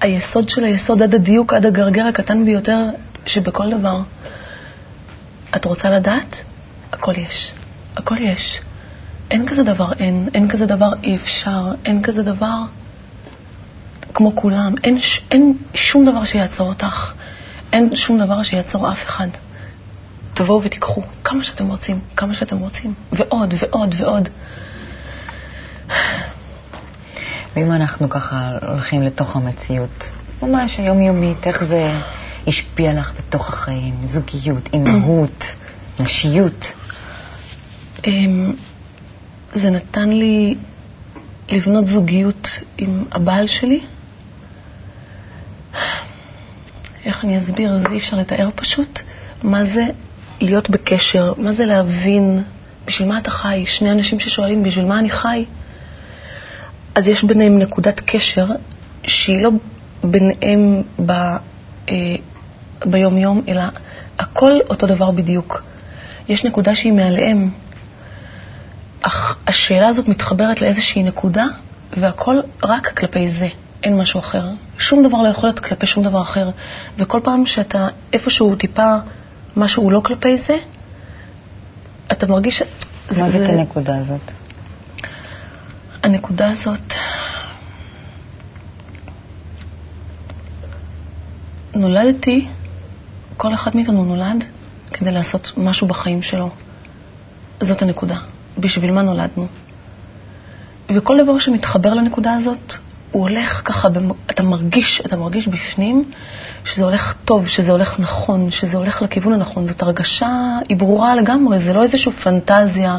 היסוד 0.00 0.48
של 0.48 0.64
היסוד, 0.64 1.02
עד 1.02 1.14
הדיוק, 1.14 1.52
עד 1.52 1.66
הגרגר 1.66 2.06
הקטן 2.06 2.44
ביותר 2.44 2.84
שבכל 3.26 3.78
דבר. 3.78 4.00
את 5.56 5.64
רוצה 5.64 5.90
לדעת? 5.90 6.44
הכל 6.92 7.14
יש. 7.16 7.52
הכל 7.96 8.18
יש. 8.18 8.60
אין 9.30 9.46
כזה 9.46 9.62
דבר 9.62 9.92
אין, 9.92 10.28
אין 10.34 10.48
כזה 10.48 10.66
דבר 10.66 10.90
אי 11.02 11.16
אפשר, 11.16 11.72
אין 11.84 12.02
כזה 12.02 12.22
דבר 12.22 12.62
כמו 14.14 14.36
כולם, 14.36 14.74
אין, 14.84 14.98
אין 15.30 15.56
שום 15.74 16.04
דבר 16.04 16.24
שיעצור 16.24 16.68
אותך, 16.68 17.12
אין 17.72 17.96
שום 17.96 18.24
דבר 18.24 18.42
שיעצור 18.42 18.92
אף 18.92 19.04
אחד. 19.04 19.28
תבואו 20.34 20.62
ותיקחו 20.64 21.02
כמה 21.24 21.42
שאתם 21.42 21.66
רוצים, 21.66 22.00
כמה 22.16 22.34
שאתם 22.34 22.58
רוצים, 22.58 22.94
ועוד 23.12 23.54
ועוד 23.58 23.94
ועוד. 23.98 24.28
ואם 27.56 27.72
אנחנו 27.72 28.08
ככה 28.08 28.50
הולכים 28.68 29.02
לתוך 29.02 29.36
המציאות, 29.36 30.10
ממש 30.42 30.78
היומיומית, 30.78 31.46
איך 31.46 31.64
זה 31.64 31.90
השפיע 32.46 33.00
לך 33.00 33.12
בתוך 33.18 33.48
החיים? 33.48 33.94
זוגיות, 34.04 34.68
אימהות, 34.72 35.44
נשיות? 36.00 36.72
זה 39.58 39.70
נתן 39.70 40.08
לי 40.08 40.54
לבנות 41.48 41.86
זוגיות 41.86 42.48
עם 42.78 43.04
הבעל 43.12 43.46
שלי. 43.46 43.80
איך 47.04 47.24
אני 47.24 47.38
אסביר? 47.38 47.78
זה 47.78 47.88
אי 47.92 47.96
אפשר 47.96 48.16
לתאר 48.16 48.48
פשוט. 48.54 49.00
מה 49.42 49.64
זה 49.64 49.84
להיות 50.40 50.70
בקשר, 50.70 51.32
מה 51.36 51.52
זה 51.52 51.66
להבין 51.66 52.42
בשביל 52.86 53.08
מה 53.08 53.18
אתה 53.18 53.30
חי. 53.30 53.64
שני 53.66 53.90
אנשים 53.90 54.20
ששואלים 54.20 54.62
בשביל 54.62 54.84
מה 54.84 54.98
אני 54.98 55.10
חי, 55.10 55.44
אז 56.94 57.08
יש 57.08 57.24
ביניהם 57.24 57.58
נקודת 57.58 58.00
קשר 58.00 58.46
שהיא 59.06 59.42
לא 59.42 59.50
ביניהם 60.04 60.82
ב, 61.06 61.10
אה, 61.10 61.96
ביום-יום, 62.84 63.42
אלא 63.48 63.62
הכל 64.18 64.52
אותו 64.70 64.86
דבר 64.86 65.10
בדיוק. 65.10 65.62
יש 66.28 66.44
נקודה 66.44 66.74
שהיא 66.74 66.92
מעליהם. 66.92 67.50
אך 69.02 69.36
השאלה 69.46 69.88
הזאת 69.88 70.08
מתחברת 70.08 70.60
לאיזושהי 70.60 71.02
נקודה, 71.02 71.44
והכל 71.96 72.40
רק 72.62 72.98
כלפי 72.98 73.28
זה, 73.28 73.48
אין 73.82 73.96
משהו 73.96 74.20
אחר. 74.20 74.48
שום 74.78 75.02
דבר 75.08 75.22
לא 75.22 75.28
יכול 75.28 75.48
להיות 75.48 75.60
כלפי 75.60 75.86
שום 75.86 76.04
דבר 76.04 76.22
אחר. 76.22 76.50
וכל 76.98 77.20
פעם 77.24 77.46
שאתה 77.46 77.88
איפשהו 78.12 78.56
טיפה 78.56 78.96
משהו 79.56 79.90
לא 79.90 80.00
כלפי 80.04 80.36
זה, 80.36 80.56
אתה 82.12 82.26
מרגיש... 82.26 82.62
מה 83.18 83.30
זה, 83.30 83.46
זה 83.46 83.52
הנקודה 83.52 83.98
הזאת? 83.98 84.20
הנקודה 86.02 86.50
הזאת... 86.50 86.94
נולדתי, 91.74 92.48
כל 93.36 93.54
אחד 93.54 93.76
מאיתנו 93.76 94.04
נולד 94.04 94.44
כדי 94.92 95.12
לעשות 95.12 95.52
משהו 95.56 95.86
בחיים 95.86 96.22
שלו. 96.22 96.50
זאת 97.60 97.82
הנקודה. 97.82 98.18
בשביל 98.58 98.92
מה 98.92 99.02
נולדנו. 99.02 99.46
וכל 100.94 101.22
דבר 101.22 101.38
שמתחבר 101.38 101.94
לנקודה 101.94 102.34
הזאת, 102.34 102.74
הוא 103.12 103.22
הולך 103.22 103.62
ככה, 103.64 103.88
אתה 104.30 104.42
מרגיש, 104.42 105.02
אתה 105.06 105.16
מרגיש 105.16 105.48
בפנים 105.48 106.04
שזה 106.64 106.84
הולך 106.84 107.14
טוב, 107.24 107.48
שזה 107.48 107.72
הולך 107.72 108.00
נכון, 108.00 108.50
שזה 108.50 108.76
הולך 108.76 109.02
לכיוון 109.02 109.32
הנכון. 109.32 109.66
זאת 109.66 109.82
הרגשה, 109.82 110.58
היא 110.68 110.76
ברורה 110.76 111.14
לגמרי, 111.14 111.58
זה 111.58 111.72
לא 111.72 111.82
איזושהי 111.82 112.12
פנטזיה. 112.12 112.98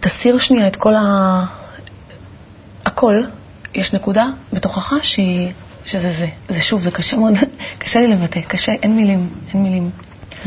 תסיר 0.00 0.38
שנייה 0.38 0.68
את 0.68 0.76
כל 0.76 0.94
ה... 0.94 1.44
הכל, 2.84 3.22
יש 3.74 3.92
נקודה 3.92 4.26
בתוכך 4.52 4.92
שהיא, 5.02 5.52
שזה 5.84 6.12
זה. 6.12 6.26
זה 6.48 6.60
שוב, 6.60 6.82
זה 6.82 6.90
קשה 6.90 7.16
מאוד, 7.16 7.34
קשה 7.78 8.00
לי 8.00 8.06
לבטא, 8.06 8.40
קשה, 8.40 8.72
אין 8.82 8.96
מילים, 8.96 9.28
אין 9.54 9.62
מילים. 9.62 9.90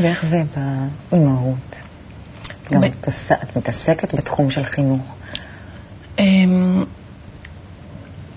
ואיך 0.00 0.26
זה 0.26 0.42
באימהות? 1.10 1.85
גם 2.72 2.84
את 2.84 3.06
עושה- 3.06 3.34
את 3.42 3.56
מתעסקת 3.56 4.14
בתחום 4.14 4.50
של 4.50 4.64
חינוך. 4.64 5.14
אמ, 6.18 6.84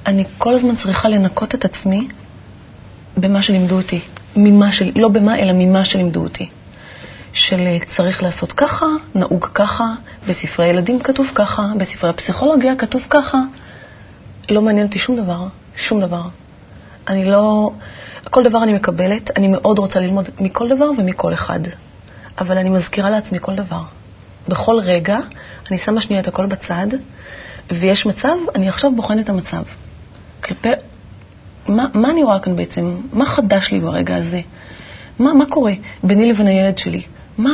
אני 0.06 0.24
כל 0.38 0.54
הזמן 0.54 0.76
צריכה 0.76 1.10
לנקות 1.10 1.56
את 1.56 1.66
עצמי 1.66 2.08
במה 3.18 3.42
שלימדו 3.42 3.78
אותי. 3.78 4.02
ממה 4.36 4.72
של, 4.72 4.92
לא 4.96 5.08
במה, 5.10 5.40
אלא 5.40 5.52
ממה 5.56 5.86
שלימדו 5.86 6.24
אותי. 6.24 6.50
של 7.34 7.62
אה, 7.62 7.78
צריך 7.96 8.24
לעשות 8.24 8.54
ככה, 8.54 8.86
נהוג 9.16 9.46
ככה, 9.54 9.86
בספרי 10.28 10.68
ילדים 10.70 11.00
כתוב 11.00 11.28
ככה, 11.36 11.68
בספרי 11.78 12.10
הפסיכולוגיה 12.10 12.76
כתוב 12.76 13.02
ככה. 13.10 13.38
לא 14.50 14.62
מעניין 14.62 14.88
אותי 14.88 15.00
שום 15.00 15.16
דבר, 15.16 15.48
שום 15.76 16.02
דבר. 16.02 16.22
אני 17.08 17.26
לא... 17.26 17.72
כל 18.30 18.44
דבר 18.44 18.64
אני 18.64 18.74
מקבלת, 18.74 19.32
אני 19.38 19.48
מאוד 19.48 19.80
רוצה 19.80 20.00
ללמוד 20.00 20.30
מכל 20.40 20.70
דבר 20.76 20.90
ומכל 20.98 21.34
אחד. 21.34 21.60
אבל 22.40 22.58
אני 22.58 22.70
מזכירה 22.70 23.10
לעצמי 23.10 23.40
כל 23.42 23.56
דבר. 23.56 23.82
בכל 24.50 24.80
רגע 24.80 25.18
אני 25.70 25.78
שמה 25.78 26.02
שנייה 26.02 26.22
את 26.22 26.28
הכל 26.28 26.46
בצד, 26.46 26.88
ויש 27.72 28.06
מצב, 28.06 28.36
אני 28.56 28.70
עכשיו 28.70 28.96
בוחנת 28.96 29.24
את 29.26 29.30
המצב. 29.30 29.64
כלפי... 30.44 30.70
מה, 31.68 31.86
מה 31.94 32.12
אני 32.12 32.24
רואה 32.24 32.40
כאן 32.40 32.56
בעצם? 32.56 32.96
מה 33.14 33.26
חדש 33.26 33.72
לי 33.72 33.80
ברגע 33.80 34.16
הזה? 34.16 34.42
מה, 35.20 35.34
מה 35.34 35.46
קורה 35.46 35.74
ביני 36.04 36.30
לבין 36.30 36.48
הילד 36.48 36.78
שלי? 36.78 37.02
מה... 37.38 37.52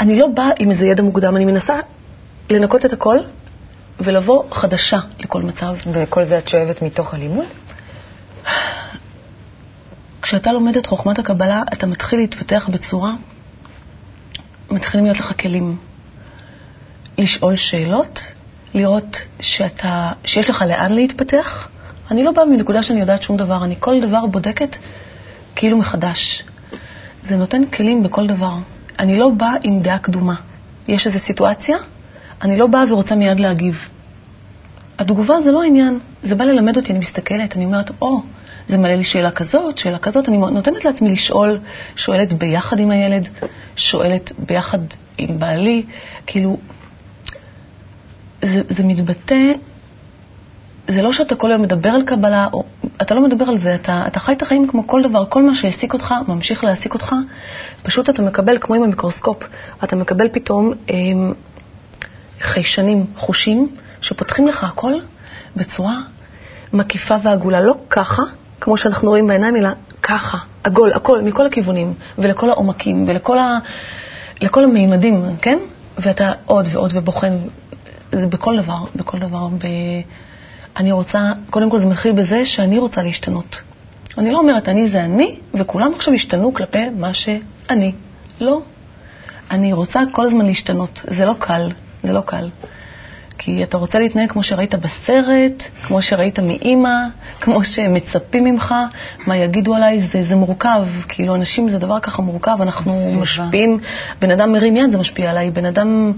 אני 0.00 0.18
לא 0.18 0.28
באה 0.28 0.50
עם 0.58 0.70
איזה 0.70 0.86
ידע 0.86 1.02
מוקדם, 1.02 1.36
אני 1.36 1.44
מנסה 1.44 1.78
לנקות 2.50 2.86
את 2.86 2.92
הכל 2.92 3.18
ולבוא 4.00 4.44
חדשה 4.50 4.98
לכל 5.18 5.42
מצב. 5.42 5.76
וכל 5.92 6.24
זה 6.24 6.38
את 6.38 6.48
שואבת 6.48 6.82
מתוך 6.82 7.14
הלימוד? 7.14 7.46
כשאתה 10.22 10.52
לומד 10.52 10.76
את 10.76 10.86
חוכמת 10.86 11.18
הקבלה, 11.18 11.62
אתה 11.72 11.86
מתחיל 11.86 12.18
להתפתח 12.18 12.70
בצורה, 12.72 13.12
מתחילים 14.70 15.04
להיות 15.04 15.20
לך 15.20 15.32
כלים. 15.40 15.76
לשאול 17.18 17.56
שאלות, 17.56 18.20
לראות 18.74 19.16
שאתה, 19.40 20.12
שיש 20.24 20.50
לך 20.50 20.62
לאן 20.62 20.92
להתפתח. 20.92 21.68
אני 22.10 22.22
לא 22.22 22.32
באה 22.32 22.44
מנקודה 22.44 22.82
שאני 22.82 23.00
יודעת 23.00 23.22
שום 23.22 23.36
דבר, 23.36 23.64
אני 23.64 23.74
כל 23.80 24.00
דבר 24.00 24.26
בודקת 24.26 24.76
כאילו 25.56 25.76
מחדש. 25.76 26.42
זה 27.22 27.36
נותן 27.36 27.66
כלים 27.66 28.02
בכל 28.02 28.26
דבר. 28.26 28.54
אני 28.98 29.18
לא 29.18 29.28
באה 29.28 29.54
עם 29.62 29.80
דעה 29.80 29.98
קדומה. 29.98 30.34
יש 30.88 31.06
איזו 31.06 31.18
סיטואציה, 31.18 31.76
אני 32.42 32.58
לא 32.58 32.66
באה 32.66 32.82
ורוצה 32.90 33.14
מיד 33.14 33.40
להגיב. 33.40 33.88
התגובה 34.98 35.40
זה 35.40 35.52
לא 35.52 35.62
העניין, 35.62 35.98
זה 36.22 36.34
בא 36.34 36.44
ללמד 36.44 36.76
אותי, 36.76 36.92
אני 36.92 36.98
מסתכלת, 36.98 37.56
אני 37.56 37.64
אומרת, 37.64 37.90
או, 38.02 38.20
זה 38.68 38.78
מעלה 38.78 38.96
לי 38.96 39.04
שאלה 39.04 39.30
כזאת, 39.30 39.78
שאלה 39.78 39.98
כזאת, 39.98 40.28
אני 40.28 40.36
נותנת 40.36 40.84
לעצמי 40.84 41.12
לשאול, 41.12 41.58
שואלת 41.96 42.32
ביחד 42.32 42.80
עם 42.80 42.90
הילד, 42.90 43.28
שואלת 43.76 44.32
ביחד 44.38 44.78
עם 45.18 45.38
בעלי, 45.38 45.82
כאילו, 46.26 46.56
זה, 48.44 48.60
זה 48.68 48.84
מתבטא, 48.84 49.52
זה 50.88 51.02
לא 51.02 51.12
שאתה 51.12 51.34
כל 51.34 51.50
היום 51.50 51.62
מדבר 51.62 51.88
על 51.88 52.02
קבלה, 52.02 52.48
או, 52.52 52.64
אתה 53.02 53.14
לא 53.14 53.20
מדבר 53.20 53.44
על 53.44 53.58
זה, 53.58 53.74
אתה, 53.74 54.04
אתה 54.06 54.20
חי 54.20 54.32
את 54.32 54.42
החיים 54.42 54.68
כמו 54.68 54.86
כל 54.86 55.02
דבר, 55.02 55.24
כל 55.28 55.42
מה 55.42 55.54
שהעסיק 55.54 55.92
אותך, 55.92 56.14
ממשיך 56.28 56.64
להעסיק 56.64 56.94
אותך, 56.94 57.14
פשוט 57.82 58.10
אתה 58.10 58.22
מקבל, 58.22 58.58
כמו 58.60 58.74
עם 58.74 58.82
המיקרוסקופ, 58.82 59.44
אתה 59.84 59.96
מקבל 59.96 60.28
פתאום 60.32 60.72
אה, 60.90 60.94
חיישנים, 62.40 63.06
חושים, 63.16 63.68
שפותחים 64.00 64.48
לך 64.48 64.64
הכל 64.64 64.92
בצורה 65.56 65.96
מקיפה 66.72 67.14
ועגולה. 67.22 67.60
לא 67.60 67.74
ככה, 67.90 68.22
כמו 68.60 68.76
שאנחנו 68.76 69.08
רואים 69.08 69.26
בעיניים, 69.26 69.56
אלא 69.56 69.68
ככה, 70.02 70.38
עגול, 70.64 70.92
הכל, 70.92 71.22
מכל 71.22 71.46
הכיוונים, 71.46 71.94
ולכל 72.18 72.50
העומקים, 72.50 73.04
ולכל 73.08 73.38
ה... 73.38 73.58
לכל 74.40 74.64
המימדים, 74.64 75.22
כן? 75.42 75.58
ואתה 75.98 76.32
עוד 76.46 76.66
ועוד 76.72 76.92
ובוחן, 76.94 77.36
זה 78.14 78.26
בכל 78.26 78.56
דבר, 78.62 78.84
בכל 78.96 79.18
דבר. 79.18 79.48
ב... 79.48 79.66
אני 80.76 80.92
רוצה, 80.92 81.32
קודם 81.50 81.70
כל 81.70 81.78
זה 81.78 81.86
מתחיל 81.86 82.12
בזה 82.12 82.44
שאני 82.44 82.78
רוצה 82.78 83.02
להשתנות. 83.02 83.62
אני 84.18 84.32
לא 84.32 84.38
אומרת 84.38 84.68
אני 84.68 84.86
זה 84.86 85.04
אני, 85.04 85.36
וכולם 85.54 85.92
עכשיו 85.94 86.14
ישתנו 86.14 86.54
כלפי 86.54 86.88
מה 86.96 87.14
שאני. 87.14 87.92
לא. 88.40 88.60
אני 89.50 89.72
רוצה 89.72 90.00
כל 90.12 90.24
הזמן 90.24 90.46
להשתנות. 90.46 91.02
זה 91.10 91.26
לא 91.26 91.34
קל, 91.38 91.70
זה 92.02 92.12
לא 92.12 92.20
קל. 92.20 92.48
כי 93.38 93.62
אתה 93.62 93.76
רוצה 93.76 93.98
להתנהג 93.98 94.30
כמו 94.30 94.42
שראית 94.42 94.74
בסרט, 94.74 95.62
כמו 95.86 96.02
שראית 96.02 96.38
מאימא, 96.38 97.08
כמו 97.40 97.64
שמצפים 97.64 98.44
ממך, 98.44 98.74
מה 99.26 99.36
יגידו 99.36 99.74
עליי, 99.74 100.00
זה, 100.00 100.22
זה 100.22 100.36
מורכב. 100.36 100.86
כאילו, 101.08 101.34
אנשים 101.34 101.68
זה 101.68 101.78
דבר 101.78 102.00
ככה 102.00 102.22
מורכב, 102.22 102.56
אנחנו. 102.60 102.92
משפיעים, 103.12 103.78
בן 104.20 104.30
אדם 104.30 104.52
מרים 104.52 104.76
יד, 104.76 104.90
זה 104.90 104.98
משפיע 104.98 105.30
עליי, 105.30 105.50
בן 105.50 105.64
אדם 105.64 106.12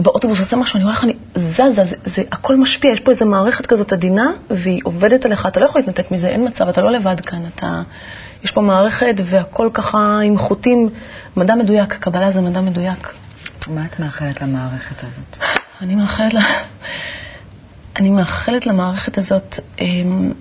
באוטובוס 0.00 0.38
עושה 0.38 0.56
משהו, 0.56 0.76
אני 0.76 0.84
רואה 0.84 0.94
איך 0.94 1.04
אני 1.04 1.12
זזה, 1.34 1.84
זה, 1.84 1.96
זה 2.04 2.22
הכל 2.32 2.56
משפיע, 2.56 2.92
יש 2.92 3.00
פה 3.00 3.10
איזו 3.10 3.26
מערכת 3.26 3.66
כזאת 3.66 3.92
עדינה, 3.92 4.30
והיא 4.50 4.80
עובדת 4.84 5.24
עליך, 5.24 5.46
אתה 5.46 5.60
לא 5.60 5.64
יכול 5.64 5.80
להתנתק 5.80 6.10
מזה, 6.10 6.28
אין 6.28 6.48
מצב, 6.48 6.68
אתה 6.68 6.80
לא 6.80 6.92
לבד 6.92 7.20
כאן, 7.20 7.38
אתה... 7.54 7.82
יש 8.44 8.50
פה 8.50 8.60
מערכת 8.60 9.14
והכל 9.24 9.70
ככה 9.74 10.20
עם 10.24 10.38
חוטים, 10.38 10.88
מדע 11.36 11.54
מדויק, 11.54 11.92
קבלה 11.92 12.30
זה 12.30 12.40
מדע 12.40 12.60
מדויק. 12.60 13.14
מה 13.66 13.84
את 13.84 14.00
מאחלת 14.00 14.42
למערכת 14.42 15.04
הזאת? 15.04 15.38
אני 15.82 15.94
מאחלת 15.94 16.34
לה... 16.34 16.40
אני 17.96 18.10
מאחלת 18.10 18.66
למערכת 18.66 19.18
הזאת... 19.18 19.60
אמ, 19.80 20.32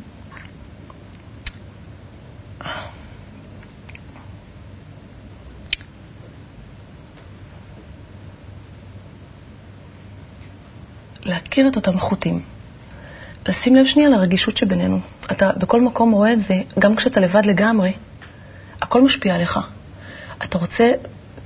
להכיר 11.37 11.67
את 11.67 11.75
אותם 11.75 11.99
חוטים. 11.99 12.41
לשים 13.47 13.75
לב 13.75 13.85
שנייה 13.85 14.09
לרגישות 14.09 14.57
שבינינו. 14.57 14.99
אתה 15.31 15.51
בכל 15.57 15.81
מקום 15.81 16.11
רואה 16.11 16.33
את 16.33 16.39
זה, 16.39 16.61
גם 16.79 16.95
כשאתה 16.95 17.19
לבד 17.19 17.45
לגמרי, 17.45 17.93
הכל 18.81 19.01
משפיע 19.01 19.35
עליך. 19.35 19.59
אתה 20.43 20.57
רוצה 20.57 20.91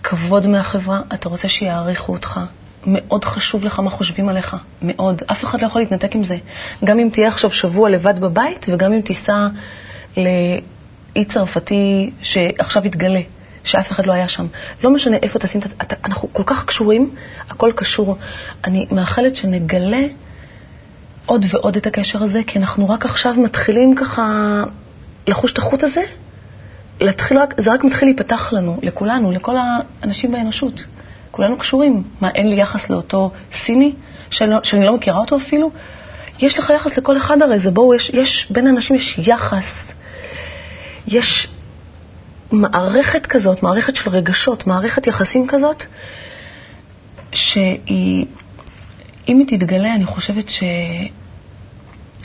כבוד 0.03 0.47
מהחברה, 0.47 1.01
אתה 1.13 1.29
רוצה 1.29 1.47
שיעריכו 1.49 2.13
אותך. 2.13 2.39
מאוד 2.85 3.25
חשוב 3.25 3.65
לך 3.65 3.79
מה 3.79 3.89
חושבים 3.89 4.29
עליך, 4.29 4.55
מאוד. 4.81 5.21
אף 5.31 5.43
אחד 5.43 5.61
לא 5.61 5.67
יכול 5.67 5.81
להתנתק 5.81 6.15
עם 6.15 6.23
זה. 6.23 6.37
גם 6.85 6.99
אם 6.99 7.09
תהיה 7.13 7.27
עכשיו 7.27 7.51
שבוע 7.51 7.89
לבד 7.89 8.19
בבית, 8.19 8.65
וגם 8.69 8.93
אם 8.93 9.01
תיסע 9.01 9.47
לאי 10.17 11.25
צרפתי 11.25 12.11
שעכשיו 12.21 12.85
יתגלה, 12.85 13.21
שאף 13.63 13.91
אחד 13.91 14.05
לא 14.05 14.13
היה 14.13 14.27
שם. 14.27 14.45
לא 14.83 14.89
משנה 14.89 15.17
איפה 15.17 15.39
תשים 15.39 15.61
את... 15.61 15.93
אנחנו 16.05 16.33
כל 16.33 16.43
כך 16.45 16.65
קשורים, 16.65 17.15
הכל 17.49 17.71
קשור. 17.75 18.17
אני 18.63 18.87
מאחלת 18.91 19.35
שנגלה 19.35 20.01
עוד 21.25 21.45
ועוד 21.49 21.75
את 21.75 21.87
הקשר 21.87 22.23
הזה, 22.23 22.41
כי 22.47 22.59
אנחנו 22.59 22.89
רק 22.89 23.05
עכשיו 23.05 23.33
מתחילים 23.33 23.95
ככה 23.95 24.23
לחוש 25.27 25.53
את 25.53 25.57
החוט 25.57 25.83
הזה, 25.83 26.01
להתחיל 27.01 27.37
רק, 27.37 27.53
זה 27.57 27.73
רק 27.73 27.83
מתחיל 27.83 28.07
להיפתח 28.07 28.53
לנו, 28.53 28.79
לכולנו, 28.81 29.31
לכל 29.31 29.55
האנשים 29.57 30.31
באנושות. 30.31 30.85
כולנו 31.31 31.57
קשורים. 31.57 32.03
מה, 32.21 32.29
אין 32.29 32.49
לי 32.49 32.61
יחס 32.61 32.89
לאותו 32.89 33.31
סיני, 33.53 33.93
שאני 34.29 34.51
לא, 34.51 34.57
שאני 34.63 34.85
לא 34.85 34.95
מכירה 34.95 35.19
אותו 35.19 35.37
אפילו? 35.37 35.71
יש 36.39 36.59
לך 36.59 36.69
יחס 36.75 36.97
לכל 36.97 37.17
אחד 37.17 37.41
הרי, 37.41 37.59
זה 37.59 37.71
בואו, 37.71 37.93
יש, 37.93 38.09
יש, 38.09 38.51
בין 38.51 38.67
האנשים 38.67 38.95
יש 38.95 39.19
יחס. 39.27 39.91
יש 41.07 41.47
מערכת 42.51 43.25
כזאת, 43.25 43.63
מערכת 43.63 43.95
של 43.95 44.09
רגשות, 44.09 44.67
מערכת 44.67 45.07
יחסים 45.07 45.47
כזאת, 45.47 45.83
שהיא, 47.33 48.25
אם 49.27 49.39
היא 49.39 49.47
תתגלה, 49.47 49.95
אני 49.95 50.05
חושבת 50.05 50.49
ש... 50.49 50.63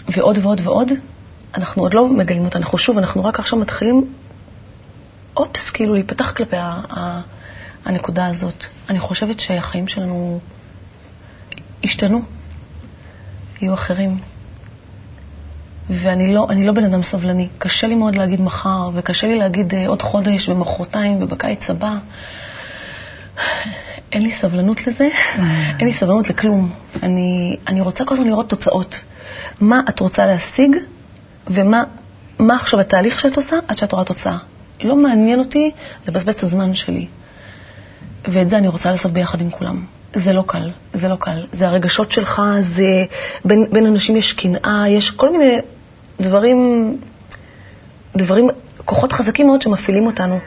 ועוד 0.08 0.38
ועוד 0.42 0.60
ועוד, 0.64 0.92
אנחנו 1.54 1.82
עוד 1.82 1.94
לא 1.94 2.08
מגלים 2.08 2.44
אותה. 2.44 2.58
אנחנו 2.58 2.78
שוב, 2.78 2.98
אנחנו 2.98 3.24
רק 3.24 3.40
עכשיו 3.40 3.58
מתחילים, 3.58 4.14
אופס, 5.36 5.70
כאילו 5.70 5.94
להיפתח 5.94 6.32
כלפי 6.32 6.56
ה... 6.56 6.80
ה... 6.90 7.20
הנקודה 7.84 8.26
הזאת. 8.26 8.64
אני 8.88 9.00
חושבת 9.00 9.40
שהחיים 9.40 9.88
שלנו 9.88 10.40
השתנו, 11.84 12.22
יהיו 13.60 13.74
אחרים. 13.74 14.18
ואני 15.90 16.34
לא, 16.34 16.46
לא 16.56 16.72
בן 16.72 16.84
אדם 16.84 17.02
סבלני. 17.02 17.48
קשה 17.58 17.86
לי 17.86 17.94
מאוד 17.94 18.16
להגיד 18.16 18.40
מחר, 18.40 18.90
וקשה 18.94 19.26
לי 19.26 19.38
להגיד 19.38 19.74
אה, 19.74 19.88
עוד 19.88 20.02
חודש 20.02 20.48
ומחרתיים 20.48 21.22
ובקיץ 21.22 21.70
הבא. 21.70 21.94
אין 24.12 24.22
לי 24.22 24.30
סבלנות 24.30 24.86
לזה, 24.86 25.08
אין 25.78 25.88
לי 25.88 25.92
סבלנות 25.92 26.30
לכלום. 26.30 26.70
אני, 27.02 27.56
אני 27.68 27.80
רוצה 27.80 28.04
כל 28.04 28.14
הזמן 28.14 28.26
לראות 28.26 28.48
תוצאות. 28.48 29.00
מה 29.60 29.80
את 29.88 30.00
רוצה 30.00 30.26
להשיג, 30.26 30.76
ומה 31.46 31.82
מה 32.38 32.56
עכשיו 32.56 32.80
התהליך 32.80 33.20
שאת 33.20 33.36
עושה 33.36 33.56
עד 33.68 33.76
שאת 33.76 33.92
רואה 33.92 34.04
תוצאה. 34.04 34.36
לא 34.84 34.96
מעניין 34.96 35.38
אותי 35.38 35.70
לבזבז 36.08 36.34
את 36.34 36.42
הזמן 36.42 36.74
שלי. 36.74 37.06
ואת 38.24 38.48
זה 38.48 38.58
אני 38.58 38.68
רוצה 38.68 38.90
לעשות 38.90 39.12
ביחד 39.12 39.40
עם 39.40 39.50
כולם. 39.50 39.84
זה 40.14 40.32
לא 40.32 40.44
קל, 40.46 40.70
זה 40.92 41.08
לא 41.08 41.16
קל. 41.20 41.46
זה 41.52 41.68
הרגשות 41.68 42.12
שלך, 42.12 42.42
זה... 42.60 43.04
בין, 43.44 43.66
בין 43.72 43.86
אנשים 43.86 44.16
יש 44.16 44.32
קנאה, 44.32 44.84
יש 44.88 45.10
כל 45.10 45.32
מיני 45.32 45.58
דברים, 46.20 46.92
דברים, 48.16 48.48
כוחות 48.84 49.12
חזקים 49.12 49.46
מאוד 49.46 49.62
שמפעילים 49.62 50.06
אותנו. 50.06 50.38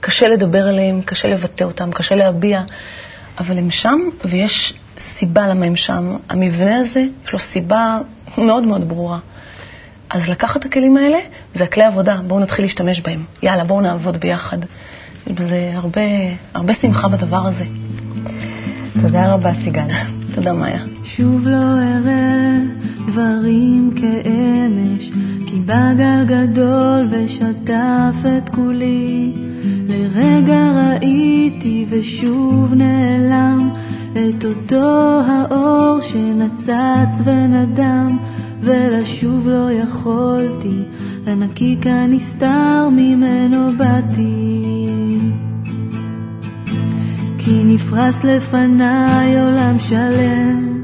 קשה 0.00 0.28
לדבר 0.28 0.68
עליהם, 0.68 1.02
קשה 1.02 1.28
לבטא 1.28 1.64
אותם, 1.64 1.90
קשה 1.92 2.14
להביע, 2.14 2.60
אבל 3.38 3.58
הם 3.58 3.70
שם, 3.70 3.98
ויש 4.24 4.74
סיבה 5.00 5.46
למה 5.46 5.66
הם 5.66 5.76
שם. 5.76 6.16
המבנה 6.28 6.78
הזה, 6.78 7.04
יש 7.24 7.32
לו 7.32 7.38
סיבה 7.38 7.98
מאוד 8.38 8.62
מאוד 8.62 8.88
ברורה. 8.88 9.18
אז 10.10 10.28
לקחת 10.28 10.56
את 10.56 10.64
הכלים 10.64 10.96
האלה, 10.96 11.18
זה 11.54 11.64
הכלי 11.64 11.84
עבודה, 11.84 12.16
בואו 12.26 12.40
נתחיל 12.40 12.64
להשתמש 12.64 13.00
בהם. 13.00 13.24
יאללה, 13.42 13.64
בואו 13.64 13.80
נעבוד 13.80 14.16
ביחד. 14.16 14.58
וזה 15.26 15.72
הרבה, 15.74 16.00
הרבה 16.54 16.74
שמחה 16.74 17.08
בדבר 17.08 17.46
הזה. 17.46 17.64
תודה 19.00 19.32
רבה, 19.32 19.54
סיגל. 19.54 20.17
תודה, 20.38 20.52
מאיה. 20.52 20.82
שוב 21.04 21.48
לא 21.48 21.72
אראה 21.78 22.60
דברים 23.06 23.90
כאמש, 23.96 25.10
כי 25.46 25.58
בא 25.58 25.92
גל 25.94 26.24
גדול 26.26 27.06
ושטף 27.10 28.14
את 28.38 28.48
כולי. 28.48 29.32
לרגע 29.88 30.70
ראיתי 30.72 31.86
ושוב 31.88 32.74
נעלם 32.74 33.70
את 34.12 34.44
אותו 34.44 35.20
האור 35.26 36.00
שנצץ 36.00 37.24
ונדם, 37.24 38.18
ולשוב 38.60 39.48
לא 39.48 39.72
יכולתי, 39.72 40.82
לנקיק 41.26 41.86
הנסתר 41.86 42.88
ממנו 42.92 43.72
באתי. 43.78 44.67
כי 47.48 47.64
נפרס 47.64 48.24
לפניי 48.24 49.40
עולם 49.40 49.78
שלם, 49.78 50.76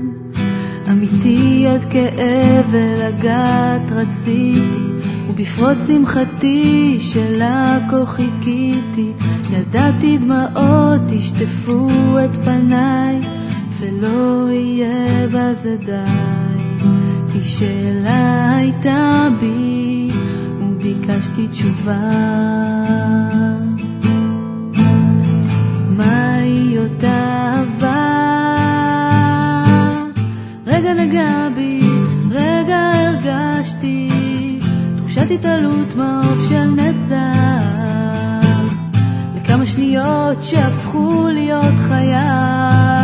אמיתי 0.90 1.66
עד 1.68 1.84
כאב 1.84 2.66
ולגעת 2.70 3.82
רציתי, 3.90 5.08
ובפרוץ 5.28 5.78
שמחתי 5.86 6.96
שלה 7.00 7.78
כה 7.90 8.06
חיכיתי, 8.06 9.12
ידעתי 9.50 10.18
דמעות 10.18 11.12
ישטפו 11.12 11.88
את 12.24 12.36
פניי, 12.36 13.20
ולא 13.80 14.48
יהיה 14.50 15.26
בזה 15.26 15.76
די. 15.86 16.84
כי 17.32 17.48
שאלה 17.48 18.56
הייתה 18.56 19.28
בי, 19.40 20.08
וביקשתי 20.60 21.48
תשובה. 21.48 23.43
רגע 30.66 30.94
נגע 30.94 31.48
בי, 31.54 31.80
רגע 32.30 32.90
הרגשתי 32.94 34.08
התעלות 35.30 35.94
מעוף 35.96 36.48
של 36.48 36.64
נצח. 36.64 37.14
לכמה 39.36 39.66
שניות 39.66 40.42
שהפכו 40.42 41.26
להיות 41.28 41.74
חייו 41.88 43.03